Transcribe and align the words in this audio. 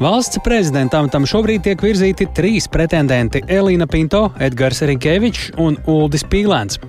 Valsts 0.00 0.38
prezidentam 0.44 1.10
tam 1.12 1.26
šobrīd 1.28 1.64
tiek 1.64 1.82
virzīti 1.84 2.26
trīs 2.36 2.68
pretendenti- 2.72 3.42
Elīna 3.58 3.84
Pinto, 3.88 4.30
Edgars 4.40 4.80
Rinkevičs 4.88 5.50
un 5.60 5.76
Uldis 5.86 6.24
Pīlēns. 6.24 6.80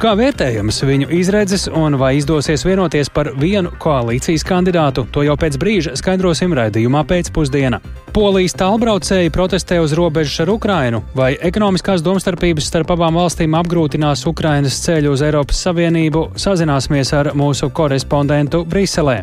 Kā 0.00 0.14
vērtējams 0.16 0.78
viņu 0.88 1.10
izredzes 1.12 1.66
un 1.68 1.98
vai 2.00 2.14
izdosies 2.16 2.62
vienoties 2.64 3.10
par 3.12 3.32
vienu 3.36 3.68
koalīcijas 3.82 4.46
kandidātu, 4.48 5.04
to 5.12 5.26
jau 5.26 5.34
pēc 5.36 5.58
brīža 5.60 5.92
skaidrosim 5.98 6.54
raidījumā 6.56 7.02
pēcpusdienā. 7.10 7.82
Polijas 8.10 8.56
tālbraucēji 8.58 9.30
protestē 9.30 9.76
uz 9.82 9.92
robežas 9.94 10.40
ar 10.42 10.50
Ukrainu, 10.50 11.00
vai 11.14 11.30
ekonomiskās 11.48 12.02
domstarpības 12.02 12.66
starp 12.66 12.90
abām 12.96 13.18
valstīm 13.20 13.54
apgrūtinās 13.58 14.24
Ukrainas 14.26 14.78
ceļu 14.82 15.12
uz 15.14 15.22
Eiropas 15.22 15.60
Savienību, 15.66 16.24
sazināsimies 16.40 17.12
ar 17.14 17.30
mūsu 17.38 17.70
korespondentu 17.74 18.64
Briselē. 18.66 19.20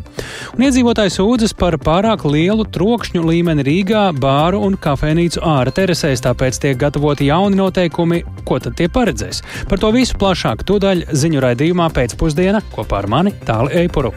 Un 0.56 0.68
iedzīvotāji 0.68 1.16
sūdzas 1.18 1.56
par 1.58 1.76
pārāk 1.84 2.24
lielu 2.30 2.64
trokšņu 2.78 3.26
līmeni 3.28 3.66
Rīgā, 3.68 4.06
bāru 4.16 4.64
un 4.68 4.80
kafejnīcu 4.80 5.44
ārā 5.44 5.76
terasēs, 5.76 6.24
tāpēc 6.24 6.62
tiek 6.64 6.80
gatavoti 6.80 7.28
jauni 7.28 7.60
noteikumi, 7.60 8.24
ko 8.48 8.62
tad 8.64 8.80
tie 8.80 8.88
paredzēs. 8.88 9.44
Par 9.68 9.84
to 9.84 9.92
visu 9.96 10.16
plašāk 10.22 10.64
tūdaļ 10.68 11.10
ziņu 11.12 11.44
raidījumā 11.44 11.92
pēcpusdiena 11.98 12.64
kopā 12.72 13.04
ar 13.04 13.12
mani 13.12 13.36
Tāli 13.48 13.84
Eipuru. 13.84 14.16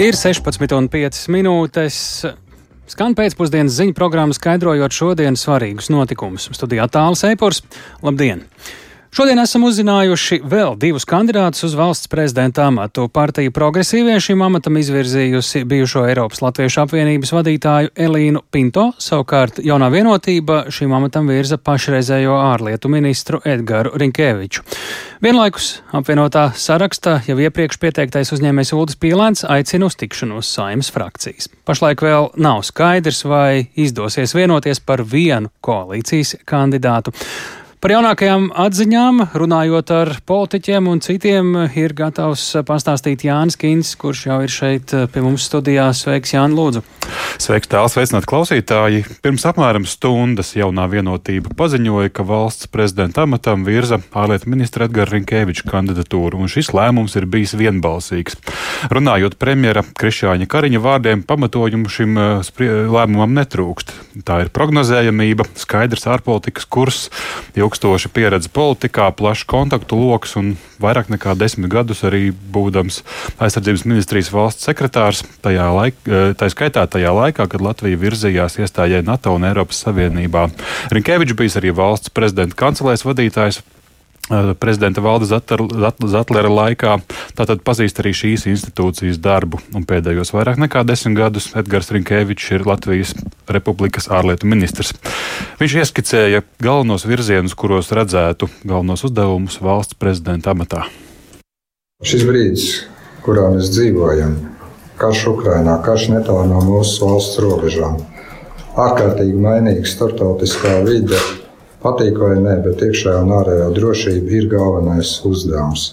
Ir 0.00 0.16
16,5 0.16 1.26
minūtes. 1.28 1.96
Skan 2.88 3.12
pēcpusdienas 3.18 3.74
ziņu 3.76 3.92
programma 3.98 4.32
skaidrojot 4.32 4.96
šodienas 4.96 5.42
svarīgus 5.44 5.90
notikumus. 5.92 6.46
Studijā 6.56 6.86
tālāk 6.88 7.20
Eipors. 7.28 7.60
Labdien! 8.00 8.46
Šodien 9.10 9.40
esam 9.42 9.64
uzzinājuši 9.66 10.36
vēl 10.46 10.76
divus 10.78 11.02
kandidātus 11.10 11.64
uz 11.66 11.72
valsts 11.74 12.06
prezidenta 12.06 12.68
amatu. 12.70 13.08
Partija 13.10 13.50
progresīvie 13.50 14.14
šim 14.22 14.44
amatam 14.46 14.78
izvirzījusi 14.78 15.64
bijušo 15.66 16.04
Eiropas 16.06 16.38
Latviešu 16.44 16.84
apvienības 16.84 17.34
vadītāju 17.34 17.90
Elīnu 18.06 18.44
Pinto, 18.54 18.92
savukārt 19.02 19.58
jaunā 19.66 19.90
vienotība 19.90 20.60
šim 20.70 20.94
amatam 20.94 21.26
virza 21.26 21.58
pašreizējo 21.58 22.38
ārlietu 22.38 22.94
ministru 22.94 23.42
Edgaru 23.42 23.98
Rinkēviču. 23.98 24.62
Vienlaikus 25.26 25.72
apvienotā 25.90 26.52
sarakstā 26.54 27.18
jau 27.26 27.34
iepriekš 27.42 27.82
pieteiktais 27.82 28.30
uzņēmējs 28.38 28.76
Uldis 28.78 29.00
Pīlēns 29.02 29.42
aicina 29.42 29.90
uz 29.90 29.98
tikšanos 29.98 30.54
saimas 30.54 30.94
frakcijas. 30.94 31.50
Pašlaik 31.66 32.06
vēl 32.06 32.30
nav 32.38 32.62
skaidrs, 32.62 33.26
vai 33.26 33.66
izdosies 33.74 34.38
vienoties 34.38 34.78
par 34.78 35.02
vienu 35.02 35.50
koalīcijas 35.66 36.38
kandidātu. 36.46 37.10
Par 37.80 37.94
jaunākajām 37.94 38.50
atziņām, 38.60 39.22
runājot 39.40 39.90
ar 39.96 40.10
politiķiem 40.28 40.88
un 40.92 40.98
citiem, 41.00 41.54
ir 41.80 41.94
gatavs 41.96 42.42
pastāstīt 42.68 43.22
Jānis 43.24 43.56
Kins, 43.56 43.94
kurš 43.96 44.26
jau 44.26 44.36
ir 44.44 44.52
šeit 44.52 44.92
pie 45.08 45.22
mums 45.24 45.46
studijā. 45.48 45.86
Sveiks, 45.96 46.34
Jāni, 46.34 46.58
lūdzu! 46.58 46.82
Sveiks, 47.40 47.70
tāls 47.72 47.96
sveicināt 47.96 48.26
klausītāji! 48.28 49.06
Pirms 49.24 49.46
apmēram 49.48 49.86
stundas 49.88 50.52
jaunā 50.58 50.84
vienotība 50.92 51.54
paziņoja, 51.56 52.12
ka 52.12 52.26
valsts 52.28 52.68
prezidenta 52.68 53.24
amatam 53.24 53.64
virza 53.64 53.96
ārlietu 54.12 54.52
ministra 54.52 54.84
Edgara 54.84 55.14
Rinkēviča 55.14 55.64
kandidatūru, 55.72 56.36
un 56.36 56.52
šis 56.52 56.74
lēmums 56.76 57.16
ir 57.16 57.24
bijis 57.32 57.56
vienbalsīgs. 57.56 58.36
Runājot 58.92 59.38
premjera 59.40 59.86
Krišāņa 59.88 60.50
Kariņa 60.52 60.84
vārdiem, 60.84 61.24
pamatojumu 61.24 61.88
šim 61.88 62.20
lēmumam 62.60 63.32
netrūkst. 63.40 63.96
Tā 64.28 64.42
ir 64.44 64.52
prognozējamība, 64.52 65.48
skaidrs 65.64 66.04
ārpolitikas 66.12 66.68
kurs, 66.68 67.02
ilgstoša 67.70 68.10
pieredze 68.10 68.50
politikā, 68.50 69.06
plašs 69.14 69.46
kontaktu 69.46 69.98
lokus 69.98 70.34
un 70.40 70.56
vairāk 70.82 71.10
nekā 71.12 71.36
desmit 71.38 71.70
gadus 71.70 72.02
arī 72.06 72.32
būdams 72.32 73.02
aizsardzības 73.38 73.86
ministrijas 73.86 74.32
valsts 74.34 74.66
sekretārs. 74.66 75.22
Tajā 75.44 75.68
laik, 75.70 75.94
eh, 76.06 76.34
tā 76.34 76.50
skaitā 76.50 76.86
tajā 76.90 77.14
laikā, 77.14 77.46
kad 77.48 77.60
Latvija 77.60 77.96
virzījās 77.96 78.58
iestājai 78.58 79.04
NATO 79.06 79.34
un 79.34 79.44
Eiropas 79.44 79.84
Savienībā. 79.84 80.50
Rinkevičs 80.90 81.36
bijis 81.36 81.56
arī 81.56 81.70
valsts 81.70 82.10
prezidenta 82.10 82.56
kancelēs 82.56 83.06
vadītājs 83.06 83.62
prezidenta 84.60 85.02
Valda 85.04 85.26
Zatlera 85.26 86.50
laikā. 86.50 86.96
Tātad 87.38 87.64
pazīst 87.66 88.00
arī 88.02 88.12
šīs 88.16 88.46
institūcijas 88.50 89.18
darbu. 89.22 89.60
Un 89.74 89.86
pēdējos 89.88 90.32
vairāk 90.34 90.60
nekā 90.62 90.84
desmit 90.88 91.18
gadus 91.18 91.50
Edgars 91.58 91.90
Rinkevičs 91.94 92.52
ir 92.54 92.66
Latvijas 92.68 93.14
Republikas 93.50 94.08
ārlietu 94.12 94.48
ministrs. 94.50 94.94
Viņš 95.60 95.76
ieskicēja 95.82 96.44
galvenos 96.62 97.06
virzienus, 97.08 97.56
kuros 97.58 97.90
redzētu 97.96 98.48
galvenos 98.62 99.04
uzdevumus 99.08 99.60
valsts 99.62 99.98
prezidenta 99.98 100.54
amatā. 100.54 100.86
Šis 102.06 102.24
brīdis, 102.24 102.68
kurā 103.26 103.50
mēs 103.52 103.72
dzīvojam, 103.74 104.38
karš 105.00 105.26
Ukrainā, 105.34 105.76
karš 105.84 106.08
netālu 106.14 106.46
no 106.48 106.62
mūsu 106.64 107.04
valsts 107.04 107.40
robežām, 107.42 107.98
ārkārtīgi 108.80 109.36
mainīga 109.36 109.84
starptautiskā 109.88 110.78
vide 110.86 111.18
Patīk 111.80 112.18
vai 112.20 112.34
nē, 112.36 112.58
bet 112.66 112.82
iekšējā 112.84 113.20
un 113.24 113.30
ārējā 113.38 113.68
drošība 113.76 114.34
ir 114.36 114.48
galvenais 114.52 115.14
uzdevums. 115.24 115.86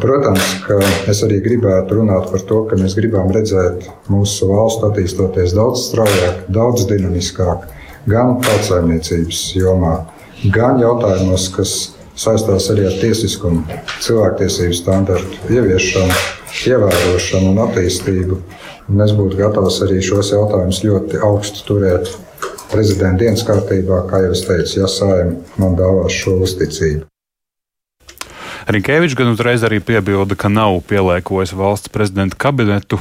Protams, 0.00 0.46
ka 0.64 0.78
es 1.10 1.20
arī 1.26 1.36
gribētu 1.44 1.98
runāt 1.98 2.30
par 2.32 2.42
to, 2.48 2.62
ka 2.70 2.78
mēs 2.80 2.96
gribam 2.96 3.28
redzēt 3.34 3.84
mūsu 4.10 4.48
valstu 4.48 4.88
attīstoties 4.88 5.52
daudz 5.54 5.84
straujāk, 5.90 6.46
daudz 6.56 6.88
dinamiskāk, 6.90 7.68
gan 8.10 8.38
tautsājumniecības 8.42 9.42
jomā, 9.58 9.94
gan 10.56 10.80
jautājumos, 10.82 11.46
kas 11.54 11.76
saistās 12.16 12.70
arī 12.72 12.88
ar 12.88 12.98
tiesiskumu, 13.04 13.62
cilvēktiesību 14.00 14.80
standartu 14.80 15.54
ieviešanu, 15.54 16.20
ievērošanu 16.72 17.52
un 17.52 17.64
attīstību. 17.68 18.40
Un 18.90 19.00
es 19.04 19.14
būtu 19.16 19.38
gatavs 19.38 19.80
arī 19.84 20.00
šos 20.04 20.32
jautājumus 20.34 20.82
ļoti 20.84 21.20
augstu 21.24 21.68
turēt 21.68 22.10
prezidenta 22.74 23.22
dienas 23.22 23.46
kārtībā, 23.46 24.04
kā 24.10 24.24
jau 24.26 24.34
es 24.34 24.44
teicu, 24.44 24.78
ja 24.82 24.90
saima 24.90 25.38
man 25.62 25.78
dāvās 25.78 26.14
šo 26.18 26.38
uzticību. 26.44 27.06
Rinkēvičs 28.74 29.16
gan 29.18 29.32
uzreiz 29.32 29.64
arī 29.66 29.80
piebilda, 29.84 30.36
ka 30.40 30.48
nav 30.48 30.78
pielēkojis 30.88 31.52
valsts 31.56 31.92
prezidenta 31.92 32.38
kabinetu 32.40 33.00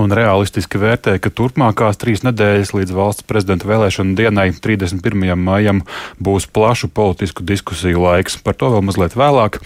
un 0.00 0.12
realistiski 0.14 0.78
vērtē, 0.80 1.16
ka 1.22 1.30
turpmākās 1.30 1.98
trīs 2.00 2.24
nedēļas 2.26 2.72
līdz 2.74 2.94
valsts 2.94 3.26
prezidenta 3.28 3.68
vēlēšanu 3.68 4.16
dienai, 4.18 4.48
31. 4.52 5.34
maijam, 5.38 5.82
būs 6.22 6.46
plašu 6.50 6.90
politisku 6.94 7.44
diskusiju 7.46 8.02
laiks. 8.02 8.36
Par 8.44 8.58
to 8.58 8.72
vēl 8.74 8.84
mazliet 8.86 9.16
vēlāk. 9.18 9.60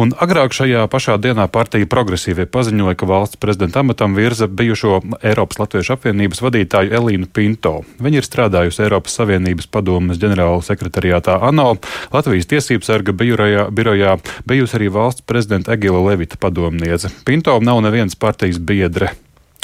Un 0.00 0.12
agrāk 0.20 0.54
šajā 0.56 0.84
pašā 0.92 1.16
dienā 1.22 1.46
partija 1.52 1.88
progresīvie 1.90 2.46
paziņoja, 2.50 2.98
ka 3.00 3.08
valsts 3.08 3.40
prezidenta 3.40 3.84
amatam 3.84 4.16
virza 4.18 4.48
bijušo 4.48 5.00
Eiropas 5.22 5.62
Latviešu 5.62 5.96
apvienības 5.96 6.44
vadītāju 6.44 6.94
Elīnu 7.00 7.30
Pinto. 7.32 7.80
Viņa 8.02 8.20
ir 8.20 8.28
strādājusi 8.28 8.84
Eiropas 8.84 9.16
Savienības 9.20 9.70
padomas 9.72 10.20
ģenerāla 10.20 10.60
sekretariātā 10.66 11.38
ANO, 11.48 11.72
Latvijas 12.12 12.50
tiesības 12.50 12.92
sarga 12.92 13.16
birojā 13.16 14.18
bijusi 14.48 14.78
arī 14.80 14.92
valsts 14.92 15.24
prezidenta 15.26 15.76
Egila 15.76 16.04
Levita 16.10 16.40
padomniece. 16.40 17.12
Pinto 17.24 17.58
nav 17.64 17.82
nevienas 17.86 18.18
partijas 18.18 18.60
biedre. 18.60 19.14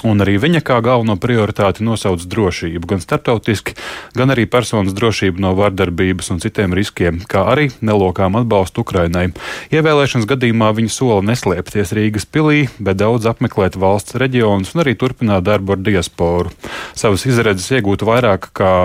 Un 0.04 0.20
arī 0.20 0.34
viņa 0.36 0.60
kā 0.60 0.76
galveno 0.84 1.14
prioritāti 1.16 1.80
nosauc 1.86 2.20
drošību, 2.28 2.84
gan 2.90 3.00
starptautiski, 3.00 3.72
gan 4.12 4.28
arī 4.34 4.44
personas 4.44 4.92
drošību 4.92 5.40
no 5.40 5.54
vardarbības 5.56 6.28
un 6.34 6.42
citiem 6.42 6.76
riskiem, 6.76 7.22
kā 7.24 7.46
arī 7.54 7.70
nelokām 7.80 8.36
atbalstu 8.36 8.84
Ukrainai. 8.84 9.30
Ievēlēšanas 9.72 10.28
gadījumā 10.28 10.68
viņa 10.76 10.92
sola 10.92 11.24
neslēpties 11.30 11.94
Rīgas 11.96 12.28
pilī, 12.28 12.66
bet 12.76 13.00
daudz 13.00 13.30
apmeklēt 13.32 13.80
valsts 13.80 14.20
reģionus 14.20 14.76
un 14.76 14.84
arī 14.84 14.98
turpināt 15.00 15.48
darbu 15.48 15.78
ar 15.78 15.82
diasporu. 15.88 16.52
Savas 16.92 17.24
izredzes 17.24 17.72
iegūt 17.72 18.04
vairāk 18.04 18.52
kā 18.52 18.76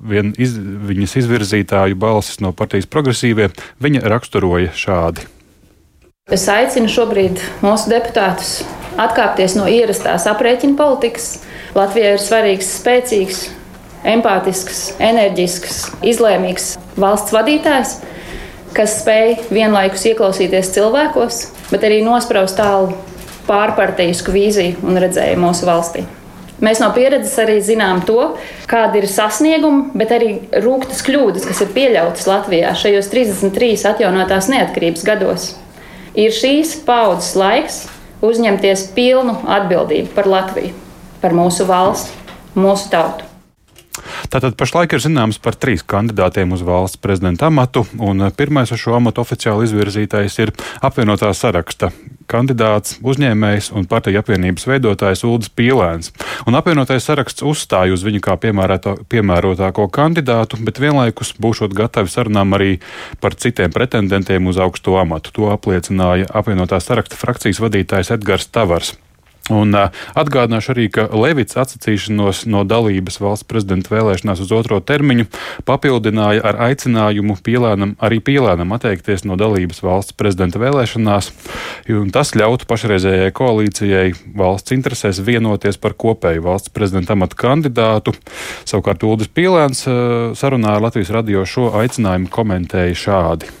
vien 0.00 0.32
iz, 0.40 0.56
viņas 0.56 1.20
izvirzītāju 1.20 2.00
balsis 2.00 2.40
no 2.40 2.56
partijas 2.56 2.88
progresīvie, 2.88 3.52
viņa 3.84 4.06
raksturoja 4.08 4.72
šādi. 4.72 5.35
Es 6.26 6.42
aicinu 6.50 6.88
šobrīd 6.90 7.38
mūsu 7.62 7.86
deputātus 7.86 8.64
atkāpties 8.98 9.52
no 9.54 9.68
ierastās 9.70 10.24
aprēķina 10.26 10.74
politikas. 10.74 11.26
Latvijai 11.76 12.16
ir 12.16 12.18
svarīgs, 12.18 12.70
spēcīgs, 12.80 13.42
empātisks, 14.10 14.80
enerģisks, 14.98 15.76
izlēmīgs 16.02 16.64
valsts 16.98 17.30
vadītājs, 17.30 17.92
kas 18.74 18.96
spēj 19.04 19.36
vienlaikus 19.54 20.02
ieklausīties 20.10 20.72
cilvēkos, 20.74 21.38
bet 21.70 21.86
arī 21.86 22.00
nospraust 22.02 22.58
tālu 22.58 22.96
pārpartijisku 23.46 24.34
vīziju 24.34 24.80
un 24.82 24.98
redzējumu 25.04 25.46
mūsu 25.46 25.68
valstī. 25.68 26.02
Mēs 26.58 26.82
no 26.82 26.88
pieredzes 26.96 27.36
arī 27.38 27.60
zinām 27.62 28.00
to, 28.08 28.32
kāda 28.66 28.98
ir 28.98 29.06
sasnieguma, 29.12 29.92
bet 29.94 30.16
arī 30.18 30.32
rūktas 30.64 31.06
kļūdas, 31.06 31.46
kas 31.46 31.62
ir 31.62 31.70
pieļautas 31.78 32.26
Latvijā 32.26 32.74
šajos 32.82 33.12
33 33.14 33.86
atjaunotās 33.92 34.50
neatkarības 34.50 35.06
gados. 35.06 35.46
Ir 36.16 36.32
šīs 36.32 36.78
paudzes 36.86 37.34
laiks, 37.36 37.74
uzņemties 38.24 38.86
pilnu 38.96 39.34
atbildību 39.52 40.14
par 40.16 40.28
Latviju, 40.30 40.72
par 41.20 41.36
mūsu 41.36 41.66
valsti, 41.68 42.14
mūsu 42.56 42.88
tautu. 42.92 43.26
Tātad 44.32 44.56
pašlaik 44.56 44.96
ir 44.96 45.02
zināms 45.04 45.38
par 45.40 45.56
trīs 45.60 45.84
kandidātiem 45.84 46.52
uz 46.56 46.64
valsts 46.64 47.00
prezidenta 47.00 47.50
amatu, 47.50 47.84
un 48.00 48.24
pirmais 48.36 48.72
uz 48.72 48.80
šo 48.80 48.96
amatu 48.96 49.22
oficiāli 49.24 49.68
izvirzītais 49.68 50.40
ir 50.40 50.52
apvienotā 50.84 51.32
saraksta 51.36 51.92
kandidāts, 52.30 52.98
uzņēmējs 53.06 53.70
un 53.76 53.86
partiju 53.90 54.20
apvienības 54.20 54.66
veidotājs 54.68 55.24
Ulris 55.28 55.52
Pīlēns. 55.52 56.12
Un 56.46 56.58
apvienotais 56.58 57.06
saraksts 57.06 57.46
uzstāja 57.46 57.94
uz 57.94 58.04
viņu 58.06 58.22
kā 58.24 58.36
piemērotāko 58.42 59.88
kandidātu, 59.94 60.60
bet 60.66 60.82
vienlaikus 60.82 61.34
būšot 61.40 61.74
gatavi 61.76 62.12
sarunām 62.12 62.58
arī 62.58 62.76
par 63.22 63.38
citiem 63.38 63.72
pretendentiem 63.74 64.50
uz 64.50 64.60
augsto 64.62 64.98
amatu. 65.00 65.34
To 65.38 65.50
apliecināja 65.54 66.28
apvienotā 66.34 66.82
saraksta 66.82 67.18
frakcijas 67.20 67.62
vadītājs 67.62 68.14
Edgars 68.18 68.50
Tavars. 68.50 68.96
Un 69.52 69.76
uh, 69.78 69.92
atgādināšu 70.18 70.72
arī, 70.74 70.86
ka 70.90 71.06
Levits 71.14 71.54
atsacīšanos 71.60 72.44
no 72.50 72.64
dalības 72.66 73.20
valsts 73.22 73.46
prezidenta 73.46 73.92
vēlēšanās 73.92 74.40
uz 74.42 74.52
otro 74.54 74.80
termiņu 74.82 75.28
papildināja 75.68 76.42
ar 76.50 76.58
aicinājumu 76.66 77.36
pielēnam, 77.46 77.94
arī 78.02 78.18
pielēnam 78.26 78.74
atteikties 78.74 79.22
no 79.28 79.38
dalības 79.38 79.84
valsts 79.86 80.16
prezidenta 80.18 80.58
vēlēšanās, 80.62 81.30
un 81.94 82.10
tas 82.14 82.34
ļautu 82.34 82.66
pašreizējai 82.66 83.34
koalīcijai 83.36 84.08
valsts 84.34 84.74
interesēs 84.74 85.22
vienoties 85.22 85.78
par 85.78 85.94
kopēju 85.94 86.42
valsts 86.48 86.74
prezidenta 86.74 87.14
amatu 87.14 87.38
kandidātu. 87.38 88.16
Savukārt 88.66 89.06
Uldis 89.06 89.30
Pielēns 89.30 89.84
uh, 89.86 90.34
sarunā 90.34 90.74
ar 90.74 90.88
Latvijas 90.88 91.14
radio 91.14 91.46
šo 91.46 91.70
aicinājumu 91.84 92.32
komentēja 92.34 92.98
šādi. 93.06 93.52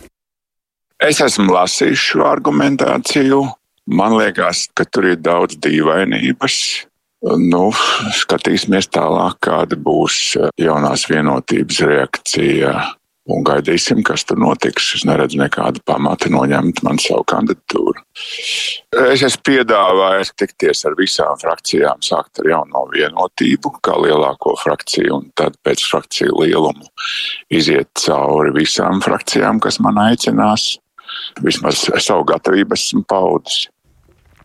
Es 0.96 1.20
esmu 1.20 1.52
lasījis 1.52 2.02
šo 2.10 2.26
argumentāciju. 2.26 3.44
Man 3.86 4.16
liekas, 4.18 4.66
ka 4.74 4.84
tur 4.90 5.12
ir 5.12 5.20
daudz 5.22 5.58
dīvainības. 5.62 6.58
Nu, 7.38 7.70
skatīsimies 8.18 8.90
tālāk, 8.92 9.38
kāda 9.46 9.78
būs 9.78 10.36
jaunās 10.60 11.06
vienotības 11.10 11.82
reakcija. 11.86 12.72
Un 13.26 13.42
gaidīsim, 13.42 14.04
kas 14.06 14.22
tur 14.22 14.38
notiks. 14.38 14.92
Es 14.94 15.02
neredzu 15.06 15.40
nekādu 15.40 15.80
pamatu 15.86 16.30
noņemt 16.30 16.84
man 16.86 17.00
savu 17.02 17.24
kandidatūru. 17.26 18.04
Es 19.10 19.24
esmu 19.26 19.42
piedāvājis 19.48 20.30
tikties 20.38 20.84
ar 20.86 20.94
visām 20.98 21.34
frakcijām, 21.40 22.04
sākt 22.06 22.42
ar 22.42 22.50
jauno 22.52 22.84
vienotību, 22.92 23.74
kā 23.82 23.96
lielāko 24.02 24.54
frakciju, 24.62 25.18
un 25.18 25.30
tad 25.38 25.58
pēc 25.66 25.82
frakciju 25.90 26.38
lielumu 26.44 26.86
iziet 27.50 27.90
cauri 27.98 28.54
visām 28.54 29.02
frakcijām, 29.02 29.58
kas 29.62 29.80
man 29.82 29.98
aicinās. 30.06 30.76
Vismaz 31.42 31.82
savu 32.02 32.26
gatavību 32.30 32.78
esmu 32.78 33.02
paudis. 33.10 33.66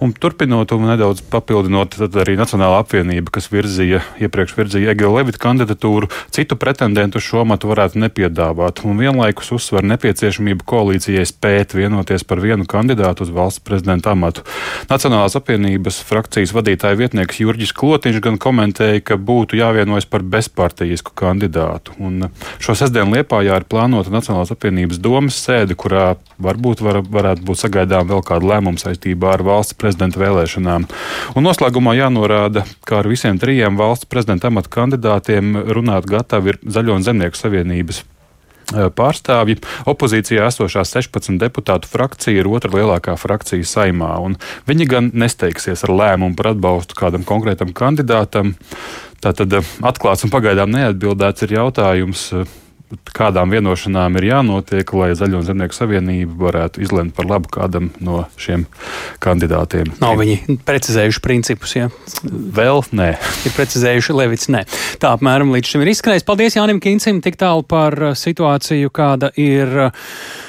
Un 0.00 0.12
turpinot 0.16 0.72
un 0.72 0.86
nedaudz 0.88 1.22
papildinot, 1.32 1.96
tad 1.98 2.16
arī 2.22 2.36
Nacionāla 2.38 2.80
apvienība, 2.82 3.32
kas 3.34 3.50
virzīja, 3.52 4.02
iepriekš 4.22 4.54
virzīja 4.56 4.94
Egila 4.94 5.20
Levita 5.20 5.40
kandidatūru, 5.42 6.08
citu 6.32 6.56
pretendentu 6.60 7.20
šo 7.22 7.42
amatu 7.42 7.70
varētu 7.70 8.00
nepiedāvāt. 8.02 8.84
Un 8.88 9.00
vienlaikus 9.00 9.52
uzsver 9.56 9.86
nepieciešamību 9.90 10.66
koalīcijai 10.68 11.26
spēt 11.28 11.76
vienoties 11.76 12.24
par 12.28 12.42
vienu 12.42 12.66
kandidātu 12.68 13.26
uz 13.26 13.32
valsts 13.34 13.62
prezidenta 13.64 14.14
amatu. 14.16 14.46
Nacionālās 14.90 15.36
apvienības 15.38 16.00
frakcijas 16.08 16.54
vadītāja 16.56 16.98
vietnieks 16.98 17.42
Jurģis 17.42 17.74
Klotiņš 17.76 18.20
gan 18.24 18.38
komentēja, 18.42 19.02
ka 19.04 19.18
būtu 19.20 19.58
jāvienojas 19.60 20.08
par 20.08 20.24
bezpartijisku 20.24 21.14
kandidātu. 21.18 21.96
Un 22.02 22.28
šo 22.62 22.76
sestdienu 22.78 23.18
Liepājā 23.18 23.58
ir 23.60 23.68
plānota 23.68 24.12
Nacionālās 24.12 24.52
apvienības 24.54 25.00
domas 25.02 25.38
sēde, 25.42 25.76
kurā 25.78 26.14
varbūt 26.42 26.82
var, 26.84 27.00
varētu 27.04 27.46
būt 27.46 27.62
sagaidām 27.64 28.08
vēl 28.10 28.22
kāda 28.26 28.48
lēmuma 28.54 28.80
saistībā 28.80 29.36
ar 29.36 29.44
valsts 29.46 29.76
prezidenta 29.82 30.20
vēlēšanām. 30.22 30.86
Un 31.36 31.46
noslēgumā 31.46 31.96
jānorāda, 31.98 32.64
ka 32.86 33.00
ar 33.02 33.10
visiem 33.10 33.40
trijiem 33.42 33.78
valsts 33.80 34.08
prezidenta 34.10 34.50
amata 34.52 34.72
kandidātiem 34.72 35.56
runāt 35.74 36.08
gatavi 36.10 36.54
ir 36.54 36.60
Zaļo 36.62 36.98
un 37.00 37.06
Zemnieku 37.06 37.38
savienības 37.38 38.02
eh, 38.02 38.88
pārstāvji. 38.94 39.58
Opozīcijā 39.90 40.46
esošā 40.48 40.86
16 40.88 41.40
deputātu 41.42 41.90
frakcija 41.90 42.42
ir 42.42 42.50
otra 42.50 42.72
lielākā 42.76 43.16
frakcija 43.20 43.66
saimā, 43.66 44.14
un 44.22 44.38
viņi 44.70 44.88
gan 44.90 45.12
nesteigsies 45.12 45.84
ar 45.88 45.94
lēmumu 45.98 46.38
par 46.38 46.52
atbalstu 46.54 46.98
kādam 46.98 47.26
konkrētam 47.28 47.74
kandidātam. 47.76 48.56
Tātad 49.22 49.58
eh, 49.58 49.76
atklāts 49.86 50.26
un 50.26 50.34
pagaidām 50.34 50.72
neatbildēts 50.74 51.46
ir 51.46 51.58
jautājums 51.60 52.28
eh, 52.34 52.58
kādām 53.16 53.52
vienošanām 53.52 54.16
ir 54.20 54.28
jānotiek, 54.30 54.92
lai 54.96 55.12
Zaļo 55.18 55.40
un 55.40 55.46
Zemnieku 55.46 55.76
savienība 55.76 56.36
varētu 56.46 56.82
izlemt 56.84 57.14
par 57.16 57.28
labu 57.30 57.50
kādam 57.52 57.90
no 58.04 58.24
šiem 58.40 58.66
kandidātiem. 59.22 59.94
Nav 60.02 60.20
viņi 60.20 60.58
precizējuši 60.66 61.24
principus, 61.24 61.76
ja? 61.78 61.88
Vēl 62.22 62.84
nē. 62.92 63.10
Ir 63.48 63.56
precizējuši 63.56 64.16
Levits, 64.16 64.48
nē. 64.52 64.64
Tā 65.02 65.16
apmēram 65.16 65.52
līdz 65.56 65.74
šim 65.74 65.84
ir 65.84 65.92
izskanējis. 65.94 66.28
Paldies 66.28 66.58
Jānim 66.58 66.80
Kincim 66.82 67.20
tik 67.24 67.40
tālu 67.40 67.66
par 67.66 67.98
uh, 67.98 68.16
situāciju, 68.18 68.92
kāda 68.94 69.32
ir. 69.40 69.76
Uh, 69.88 70.48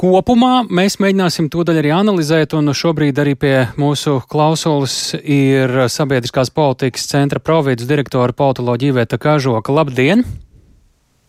kopumā 0.00 0.62
mēs 0.68 0.98
mēģināsim 1.02 1.48
tūdaļ 1.52 1.80
arī 1.80 1.92
analizēt, 1.96 2.56
un 2.58 2.72
šobrīd 2.76 3.18
arī 3.22 3.34
pie 3.38 3.54
mūsu 3.80 4.18
klausulas 4.30 5.14
ir 5.22 5.86
sabiedriskās 5.92 6.52
politikas 6.54 7.08
centra 7.10 7.40
providus 7.40 7.88
direktora 7.88 8.36
politoloģija 8.36 8.96
Iveta 8.96 9.20
Kažoka. 9.22 9.72
Labdien! 9.72 10.26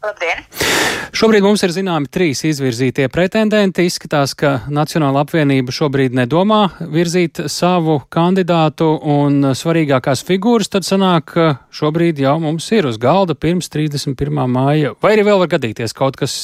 Labdien! 0.04 0.42
Šobrīd 1.16 1.46
mums 1.46 1.62
ir 1.64 1.72
zināmi 1.72 2.10
trīs 2.12 2.42
izvirzītie 2.44 3.06
pretendenti. 3.14 3.86
Izskatās, 3.88 4.34
ka 4.36 4.66
Nacionāla 4.74 5.22
apvienība 5.24 5.72
šobrīd 5.72 6.16
nedomā 6.18 6.58
virzīt 6.92 7.40
savu 7.48 8.00
kandidātu 8.12 8.90
un 9.14 9.54
svarīgākās 9.56 10.26
figūras. 10.28 10.72
Tad 10.74 10.84
sanāk, 10.88 11.32
ka 11.32 11.48
šobrīd 11.72 12.20
jau 12.20 12.36
mums 12.44 12.68
ir 12.76 12.90
uz 12.90 13.00
galda 13.00 13.38
pirms 13.40 13.72
31. 13.72 14.44
māja. 14.52 14.92
Vai 15.00 15.16
arī 15.16 15.24
vēl 15.30 15.40
var 15.46 15.54
gadīties 15.56 15.96
kaut 15.96 16.20
kas 16.20 16.36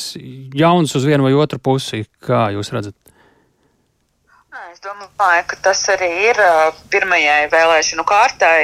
jauns 0.55 0.95
uz 0.95 1.09
vienu 1.09 1.27
vai 1.27 1.35
otru 1.35 1.59
pusi, 1.59 2.05
kā 2.23 2.47
jūs 2.55 2.71
redzat? 2.71 2.95
Es 4.69 4.79
domāju, 4.85 5.43
ka 5.49 5.59
tas 5.67 5.83
arī 5.91 6.13
ir 6.29 6.39
pirmajai 6.93 7.49
vēlēšanu 7.51 8.07
kārtai 8.07 8.59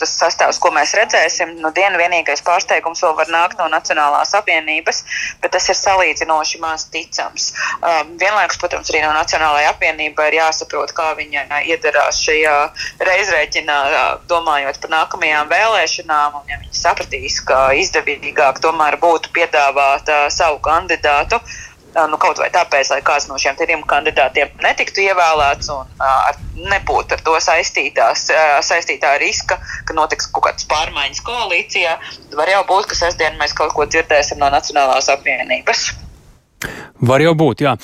tas 0.00 0.14
sastāvs, 0.18 0.58
ko 0.62 0.70
mēs 0.74 0.94
redzēsim, 0.98 1.54
nu, 1.62 1.70
diena 1.74 1.98
vienīgais 2.00 2.42
pārsteigums 2.46 3.02
vēl 3.04 3.14
var 3.18 3.30
nākt 3.32 3.60
no 3.60 3.68
Nacionālās 3.72 4.34
apvienības, 4.38 5.02
bet 5.42 5.54
tas 5.54 5.68
ir 5.70 5.78
salīdzinoši 5.78 6.60
maz 6.62 6.86
ticams. 6.94 7.50
Um, 7.78 8.14
vienlaikus, 8.20 8.58
protams, 8.60 8.90
arī 8.92 9.04
no 9.04 9.12
Nacionālajai 9.16 9.70
apvienībai 9.72 10.28
ir 10.30 10.38
jāsaprot, 10.40 10.94
kā 10.96 11.12
viņa 11.18 11.62
iedarās 11.70 12.20
šajā 12.24 12.56
reizrēķinā, 13.10 13.78
domājot 14.30 14.80
par 14.82 14.94
nākamajām 14.96 15.52
vēlēšanām, 15.52 16.40
un 16.40 16.50
ja 16.52 16.60
viņi 16.62 16.80
sapratīs, 16.80 17.40
ka 17.46 17.66
izdevīgāk 17.78 18.62
tomēr 18.64 18.98
būtu 19.02 19.32
piedāvāt 19.36 20.10
uh, 20.10 20.26
savu 20.32 20.60
kandidātu. 20.64 21.40
Uh, 21.40 21.73
nu, 21.94 22.18
kaut 22.20 22.40
vai 22.42 22.50
tāpēc, 22.54 22.90
lai 22.92 23.00
kāds 23.06 23.28
no 23.30 23.38
šiem 23.40 23.56
trim 23.58 23.82
kandidātiem 23.88 24.52
netiktu 24.64 25.04
ievēlēts 25.04 25.70
un 25.74 25.90
uh, 26.02 26.30
nebūtu 26.58 27.16
ar 27.16 27.24
to 27.26 27.34
saistītās, 27.42 28.28
saistītā 28.66 29.14
riska, 29.22 29.58
ka 29.86 29.96
notiks 29.96 30.30
kaut 30.30 30.48
kādas 30.48 30.68
pārmaiņas 30.70 31.24
koalīcijā, 31.26 31.96
var 32.38 32.52
jau 32.52 32.62
būt, 32.70 32.90
ka 32.90 32.98
sestdien 32.98 33.38
mēs 33.40 33.56
kaut 33.56 33.74
ko 33.76 33.86
dzirdēsim 33.88 34.40
no 34.42 34.50
Nacionālās 34.54 35.10
apvienības. 35.12 35.90
Var 37.04 37.24
jau 37.26 37.34
būt, 37.36 37.64
jā. 37.66 37.74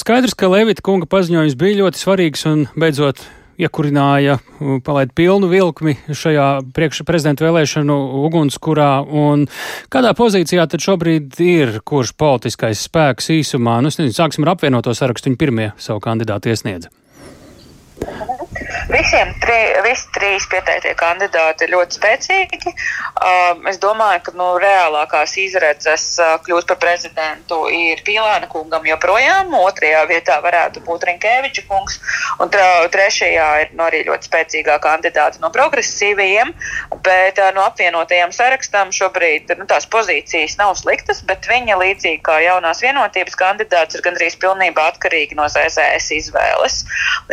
Skaidrs, 0.00 0.34
ka 0.36 0.50
Levita 0.52 0.84
kunga 0.84 1.08
paziņojums 1.08 1.56
bija 1.60 1.80
ļoti 1.84 2.02
svarīgs 2.02 2.44
un 2.50 2.66
beidzot 2.76 3.22
iekurināja, 3.60 4.38
palaid 4.86 5.14
pilnu 5.16 5.48
vilkmi 5.52 5.96
šajā 6.10 6.48
priekšprezidenta 6.74 7.46
vēlēšanu 7.46 7.96
ugunskurā. 8.26 8.90
Un 9.04 9.46
kādā 9.92 10.14
pozīcijā 10.18 10.66
tad 10.70 10.84
šobrīd 10.84 11.40
ir 11.44 11.78
kurš 11.86 12.14
politiskais 12.18 12.86
spēks 12.88 13.32
īsumā? 13.38 13.80
Nu, 13.84 13.92
es 13.92 14.00
nezinu, 14.00 14.16
sāksim 14.18 14.46
ar 14.46 14.54
apvienoto 14.56 14.94
sarakstu, 14.96 15.30
viņi 15.30 15.40
pirmie 15.40 15.72
savu 15.80 16.02
kandidātu 16.04 16.52
iesniedza. 16.52 16.92
Visiem 18.88 19.32
tri, 19.42 19.56
visi 19.82 20.10
trīs 20.14 20.44
pieteiktie 20.50 20.92
kandidāti 20.98 21.66
ir 21.66 21.72
ļoti 21.74 21.96
spēcīgi. 21.98 22.72
Uh, 23.14 23.58
es 23.70 23.80
domāju, 23.82 24.20
ka 24.26 24.34
nu, 24.38 24.46
reālākās 24.62 25.34
izredzes 25.40 26.04
uh, 26.20 26.36
kļūt 26.44 26.68
par 26.70 26.78
prezidentu 26.84 27.64
ir 27.72 28.02
Pīlāna 28.06 28.46
kungam 28.50 28.86
joprojām. 28.86 29.54
Otrajā 29.58 30.04
vietā 30.10 30.36
varētu 30.44 30.84
būt 30.86 31.06
Rinkēviča 31.08 31.64
kungs. 31.70 31.98
Un 32.42 32.52
trešajā 32.52 33.48
ir 33.64 33.74
nu, 33.74 33.86
arī 33.88 34.04
ļoti 34.06 34.30
spēcīgā 34.30 34.78
kandidāta 34.84 35.42
no 35.42 35.50
progresīvajiem. 35.54 36.54
Bet 37.02 37.40
uh, 37.42 37.50
no 37.56 37.66
apvienotajiem 37.66 38.34
sarakstam 38.36 38.94
šobrīd 38.94 39.50
nu, 39.58 39.66
tās 39.70 39.88
pozīcijas 39.90 40.58
nav 40.60 40.76
sliktas, 40.78 41.24
bet 41.26 41.50
viņa 41.50 41.80
līdzīgi 41.80 42.22
kā 42.26 42.38
jaunās 42.44 42.84
vienotības 42.84 43.40
kandidāts 43.40 43.98
ir 43.98 44.06
gandrīz 44.06 44.38
pilnībā 44.38 44.88
atkarīgi 44.92 45.40
no 45.40 45.48
ZZS 45.50 46.14
izvēles. 46.20 46.82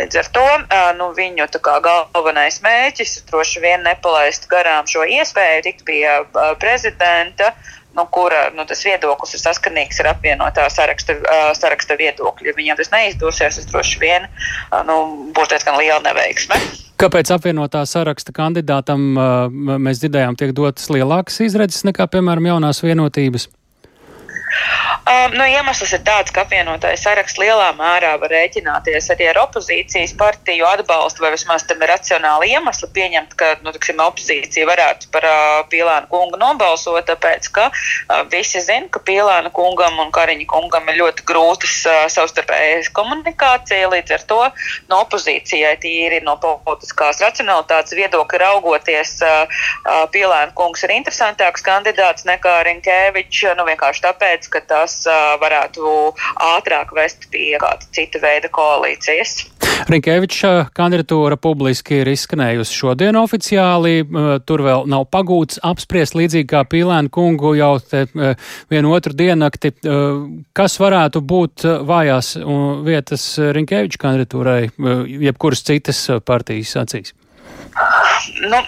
Līdz 0.00 0.22
ar 0.24 0.34
to 0.34 0.48
uh, 0.48 0.90
nu, 0.98 1.11
viņu 1.16 1.46
kā, 1.62 1.76
galvenais 1.84 2.60
mēķis 2.64 3.22
droši 3.30 3.62
vien 3.62 3.84
nepalaist 3.86 4.48
garām 4.50 4.88
šo 4.90 5.04
iespēju 5.04 5.62
tikt 5.68 5.86
pie 5.88 6.02
prezidenta 6.60 7.52
nu, 7.96 8.06
kura 8.10 8.50
nu, 8.56 8.64
tas 8.68 8.80
viedoklis 8.84 9.34
ir 9.36 9.42
saskanīgs 9.42 10.00
ar 10.02 10.12
apvienotā 10.14 10.64
saraksta, 10.72 11.16
saraksta 11.58 11.96
viedokļu. 12.00 12.48
Ja 12.48 12.56
viņiem 12.56 12.78
tas 12.80 12.92
neizdosies, 12.92 13.58
tas 13.58 13.68
droši 13.68 14.00
vien 14.00 14.28
nu, 14.88 14.98
būs 15.36 15.52
diezgan 15.52 15.78
liela 15.80 16.00
neveiksme. 16.06 16.58
Kāpēc 17.02 17.32
apvienotā 17.34 17.82
saraksta 17.88 18.32
kandidātam 18.36 19.08
mēs 19.52 20.00
dzirdējām, 20.02 20.38
tiek 20.40 20.54
dotas 20.56 20.88
lielākas 20.92 21.40
izredzes 21.44 21.84
nekā, 21.88 22.06
piemēram, 22.12 22.52
jaunās 22.54 22.82
vienotības? 22.84 23.50
Um, 25.02 25.32
nu, 25.34 25.42
iemesls 25.50 25.90
ir 25.96 26.02
tāds, 26.06 26.30
ka 26.30 26.44
apvienotais 26.44 27.02
saraksts 27.02 27.40
lielā 27.40 27.72
mērā 27.74 28.12
var 28.22 28.30
rēķināties 28.30 29.08
arī 29.10 29.26
ar 29.32 29.40
opozīcijas 29.42 30.12
partiju 30.14 30.68
atbalstu, 30.68 31.24
vai 31.24 31.32
vismaz 31.34 31.64
tam 31.66 31.82
ir 31.82 31.90
racionāli 31.90 32.52
iemesli 32.52 32.86
pieņemt, 32.94 33.34
ka 33.34 33.48
nu, 33.64 33.72
tiksim, 33.74 33.98
opozīcija 33.98 34.68
varētu 34.68 35.10
par 35.10 35.26
uh, 35.26 35.64
Pīlānu 35.72 36.06
kungu 36.12 36.38
nobalsot, 36.38 37.02
tāpēc 37.08 37.48
ka 37.50 37.64
uh, 37.72 38.20
visi 38.30 38.62
zina, 38.62 38.86
ka 38.94 39.02
Pīlāna 39.02 39.50
kungam 39.50 39.98
un 40.04 40.12
Kariņa 40.14 40.46
kungam 40.52 40.86
ir 40.92 41.00
ļoti 41.00 41.26
grūtas 41.26 41.74
uh, 41.90 42.04
savstarpējas 42.14 42.92
komunikācija, 42.94 43.90
līdz 43.96 44.14
ar 44.20 44.26
to 44.30 44.40
no 44.86 45.02
opozīcijai 45.02 45.74
tīri 45.82 46.22
no 46.22 46.36
politiskās 46.38 47.24
racionalitātes 47.26 47.98
viedokļa 47.98 48.42
raugoties, 48.44 49.16
uh, 49.26 49.50
uh, 49.82 50.06
Pīlāna 50.14 50.54
kungs 50.54 50.86
ir 50.86 50.94
interesantāks 50.94 51.66
kandidāts 51.66 52.30
nekā 52.30 52.60
Rinkēvičs, 52.70 53.50
nu 53.58 53.66
vienkārši 53.66 54.06
tāpēc, 54.06 54.50
ka 54.54 54.62
tas 54.70 54.91
varētu 55.42 55.96
ātrāk 56.52 56.92
vest 56.96 57.28
pie 57.32 57.56
kāda 57.60 57.88
cita 57.94 58.20
veida 58.22 58.50
koalīcijas. 58.52 59.36
Rinkēviča 59.88 60.50
kandidatūra 60.76 61.38
publiski 61.40 62.02
ir 62.02 62.10
izskanējusi 62.12 62.76
šodien 62.76 63.16
oficiāli. 63.18 64.02
Tur 64.46 64.62
vēl 64.66 64.86
nav 64.90 65.06
pagūts 65.14 65.62
apspriest 65.66 66.16
līdzīgi 66.18 66.50
kā 66.52 66.62
Pīlēna 66.68 67.10
kungu 67.12 67.54
jau 67.58 67.72
te 67.80 68.04
vienu 68.70 68.92
otru 68.94 69.16
diennakti. 69.16 69.72
Kas 70.54 70.78
varētu 70.82 71.24
būt 71.24 71.66
vājās 71.88 72.34
vietas 72.86 73.26
Rinkēviča 73.58 74.02
kandidatūrai, 74.04 74.60
jebkuras 75.26 75.64
citas 75.66 76.04
partijas 76.26 76.76
acīs? 76.84 77.16
Nu, 78.44 78.60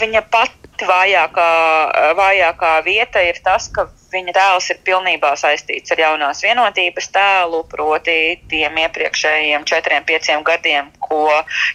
viņa 0.00 0.22
pat 0.32 0.86
vājākā, 0.88 1.50
vājākā 2.18 2.72
vieta 2.86 3.22
ir 3.22 3.38
tas, 3.44 3.68
ka 3.70 3.86
viņa 4.14 4.34
tēls 4.36 4.70
ir 4.72 4.80
pilnībā 4.86 5.34
saistīts 5.38 5.92
ar 5.94 6.02
jaunās 6.04 6.42
vienotības 6.44 7.10
tēlu, 7.14 7.62
proti 7.70 8.16
tiem 8.50 8.78
iepriekšējiem 8.84 9.66
četriem, 9.68 10.06
pieciem 10.06 10.44
gadiem, 10.46 10.90
ko 11.02 11.26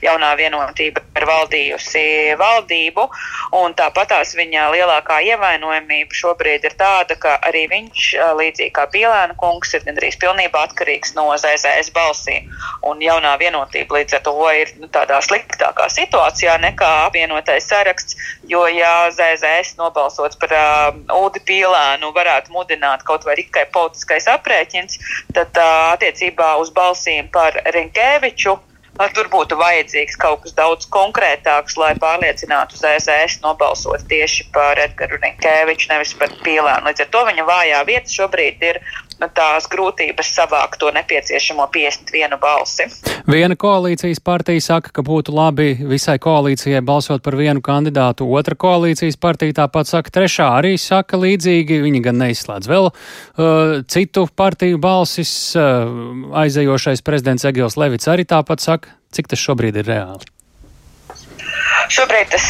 jaunā 0.04 0.32
vienotība 0.40 1.04
ir 1.20 1.28
valdījusi 1.30 2.06
valdību. 2.40 3.08
Tāpatās 3.80 4.34
viņa 4.36 4.70
lielākā 4.74 5.20
ievainojamība 5.30 6.16
šobrīd 6.16 6.66
ir 6.68 6.76
tāda, 6.80 7.16
ka 7.20 7.38
arī 7.48 7.66
viņš, 7.72 8.08
līdzīgi 8.40 8.74
kā 8.76 8.88
Pīlēna 8.92 9.38
kungs, 9.40 9.74
ir 9.76 9.86
gandrīz 9.86 10.18
pilnībā 10.20 10.66
atkarīgs 10.68 11.14
no 11.18 11.30
ZZS 11.38 11.94
balsīm. 11.96 12.50
Un 12.90 13.04
jaunā 13.04 13.36
vienotība 13.40 14.00
līdz 14.00 14.20
ar 14.20 14.26
to 14.28 14.36
ir 14.56 14.74
nu, 14.82 14.90
tādā 14.92 15.20
sliktākā 15.26 15.88
situācijā 15.94 16.58
nekā 16.64 16.90
apvienotais 17.08 17.68
saraksts, 17.70 18.18
jo 18.50 18.66
ja 18.72 19.10
ZZS 19.14 19.78
nobalsots 19.80 20.40
par 20.40 20.56
uh, 20.56 21.22
Udi 21.24 21.44
Pīlēnu 21.48 22.12
varētu 22.16 22.29
varētu 22.30 22.54
mudināt 22.54 23.04
kaut 23.04 23.26
vai 23.26 23.36
tikai 23.40 23.66
politiskais 23.74 24.30
aprēķins, 24.30 25.00
tad 25.34 25.58
attiecībā 25.58 26.56
uz 26.62 26.70
balsīm 26.70 27.30
par 27.34 27.58
Rinkēviču 27.74 28.60
tur 29.16 29.30
būtu 29.32 29.56
vajadzīgs 29.56 30.18
kaut 30.20 30.42
kas 30.44 30.54
daudz 30.58 30.88
konkrētāks, 30.92 31.78
lai 31.80 31.94
pārliecinātu 31.96 32.76
ZSS 32.76 33.40
nobalsot 33.46 34.04
tieši 34.12 34.50
par 34.52 34.80
Edgars 34.80 35.22
Rinkēviču, 35.24 35.88
nevis 35.94 36.12
par 36.20 36.34
Pīlēnu. 36.44 36.90
Līdz 36.90 37.06
ar 37.06 37.14
to 37.14 37.24
viņa 37.30 37.46
vājā 37.48 37.86
vieta 37.88 38.18
šobrīd 38.18 38.68
ir 38.72 38.82
Nu, 38.84 39.09
tās 39.28 39.68
grūtības 39.72 40.32
savākt 40.38 40.80
to 40.80 40.92
nepieciešamo 40.96 41.68
51 41.74 42.38
balsi. 42.40 42.88
Viena 43.30 43.58
koalīcijas 43.60 44.22
partija 44.24 44.64
saka, 44.64 44.94
ka 44.96 45.04
būtu 45.06 45.36
labi 45.36 45.74
visai 45.90 46.18
koalīcijai 46.22 46.82
balsot 46.86 47.24
par 47.26 47.36
vienu 47.40 47.62
kandidātu. 47.66 48.28
Otra 48.40 48.56
koalīcijas 48.56 49.20
partija 49.20 49.58
tāpat 49.64 49.92
saka, 49.92 50.14
trešā 50.20 50.50
arī 50.62 50.78
saka 50.80 51.20
līdzīgi. 51.20 51.82
Viņi 51.84 52.04
gan 52.06 52.22
neizslēdz 52.24 52.72
vēl 52.72 52.90
uh, 52.90 53.76
citu 53.92 54.28
partiju 54.36 54.80
balsis. 54.82 55.34
Uh, 55.58 56.34
aizējošais 56.40 57.04
prezidents 57.06 57.46
Egils 57.48 57.78
Levits 57.80 58.10
arī 58.12 58.26
tāpat 58.30 58.64
saka, 58.64 58.96
cik 59.16 59.32
tas 59.32 59.42
šobrīd 59.42 59.80
ir 59.82 59.90
reāli. 59.90 60.30
Šobrīd 61.90 62.30
tas 62.32 62.46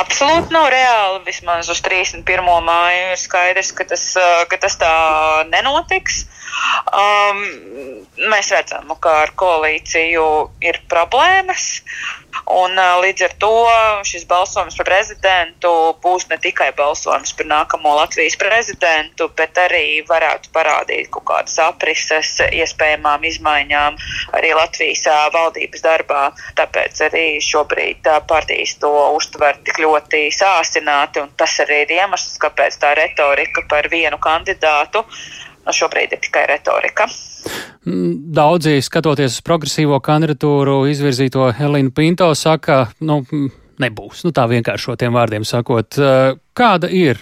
absolūti 0.00 0.54
nav 0.54 0.68
reāli. 0.72 1.22
Vismaz 1.26 1.70
uz 1.72 1.80
31. 1.84 2.44
māju 2.66 3.10
ir 3.12 3.20
skaidrs, 3.20 3.72
ka 3.76 3.86
tas, 3.88 4.06
ka 4.50 4.60
tas 4.60 4.78
tā 4.80 4.94
nenotiks. 5.50 6.24
Um, 6.94 7.40
mēs 8.30 8.52
redzam, 8.54 8.92
ka 9.02 9.14
ar 9.24 9.34
koalīciju 9.38 10.26
ir 10.62 10.80
problēmas. 10.90 11.82
Un, 12.44 12.74
uh, 12.76 12.98
līdz 13.00 13.24
ar 13.28 13.34
to 13.40 13.52
šis 14.06 14.26
balsojums 14.28 14.76
par 14.78 14.88
prezidentu 14.88 15.70
būs 16.04 16.26
ne 16.30 16.38
tikai 16.42 16.70
balsojums 16.76 17.32
par 17.38 17.48
nākamo 17.50 17.94
Latvijas 17.96 18.36
prezidentu, 18.40 19.30
bet 19.38 19.58
arī 19.60 20.02
varētu 20.08 20.52
parādīt 20.54 21.10
kaut 21.14 21.26
kādas 21.30 21.56
aprises 21.62 22.34
iespējamām 22.50 23.24
izmaiņām 23.30 23.96
arī 24.38 24.52
Latvijas 24.58 25.06
uh, 25.08 25.22
valdības 25.34 25.86
darbā. 25.86 26.24
Tāpēc 26.58 27.04
arī 27.08 27.26
šobrīd 27.44 28.10
uh, 28.10 28.20
partijas 28.28 28.76
to 28.82 28.92
uztver 29.16 29.60
tik 29.64 29.80
ļoti 29.86 30.26
sāsināti, 30.34 31.24
un 31.24 31.32
tas 31.38 31.56
arī 31.64 31.84
ir 31.86 31.96
iemesls, 32.00 32.36
kāpēc 32.42 32.78
tā 32.82 32.94
retorika 32.98 33.64
par 33.70 33.88
vienu 33.92 34.20
kandidātu 34.22 35.04
nu, 35.64 35.74
šobrīd 35.74 36.14
ir 36.14 36.22
tikai 36.24 36.46
retorika. 36.50 37.08
Mm, 37.84 38.14
daudzi, 38.36 38.78
skatoties 38.84 39.38
uz 39.38 39.44
progresīvo 39.44 40.00
kandidatūru, 40.04 40.84
izvirzīto 40.92 41.50
Helīnu 41.56 41.92
Pinto, 41.96 42.30
saka, 42.38 42.86
nu, 43.04 43.22
nebūs. 43.82 44.24
Nu, 44.24 44.32
tā 44.36 44.46
vienkāršotiem 44.50 45.14
vārdiem 45.16 45.44
sakot, 45.48 45.98
kāda 46.56 46.90
ir 46.92 47.20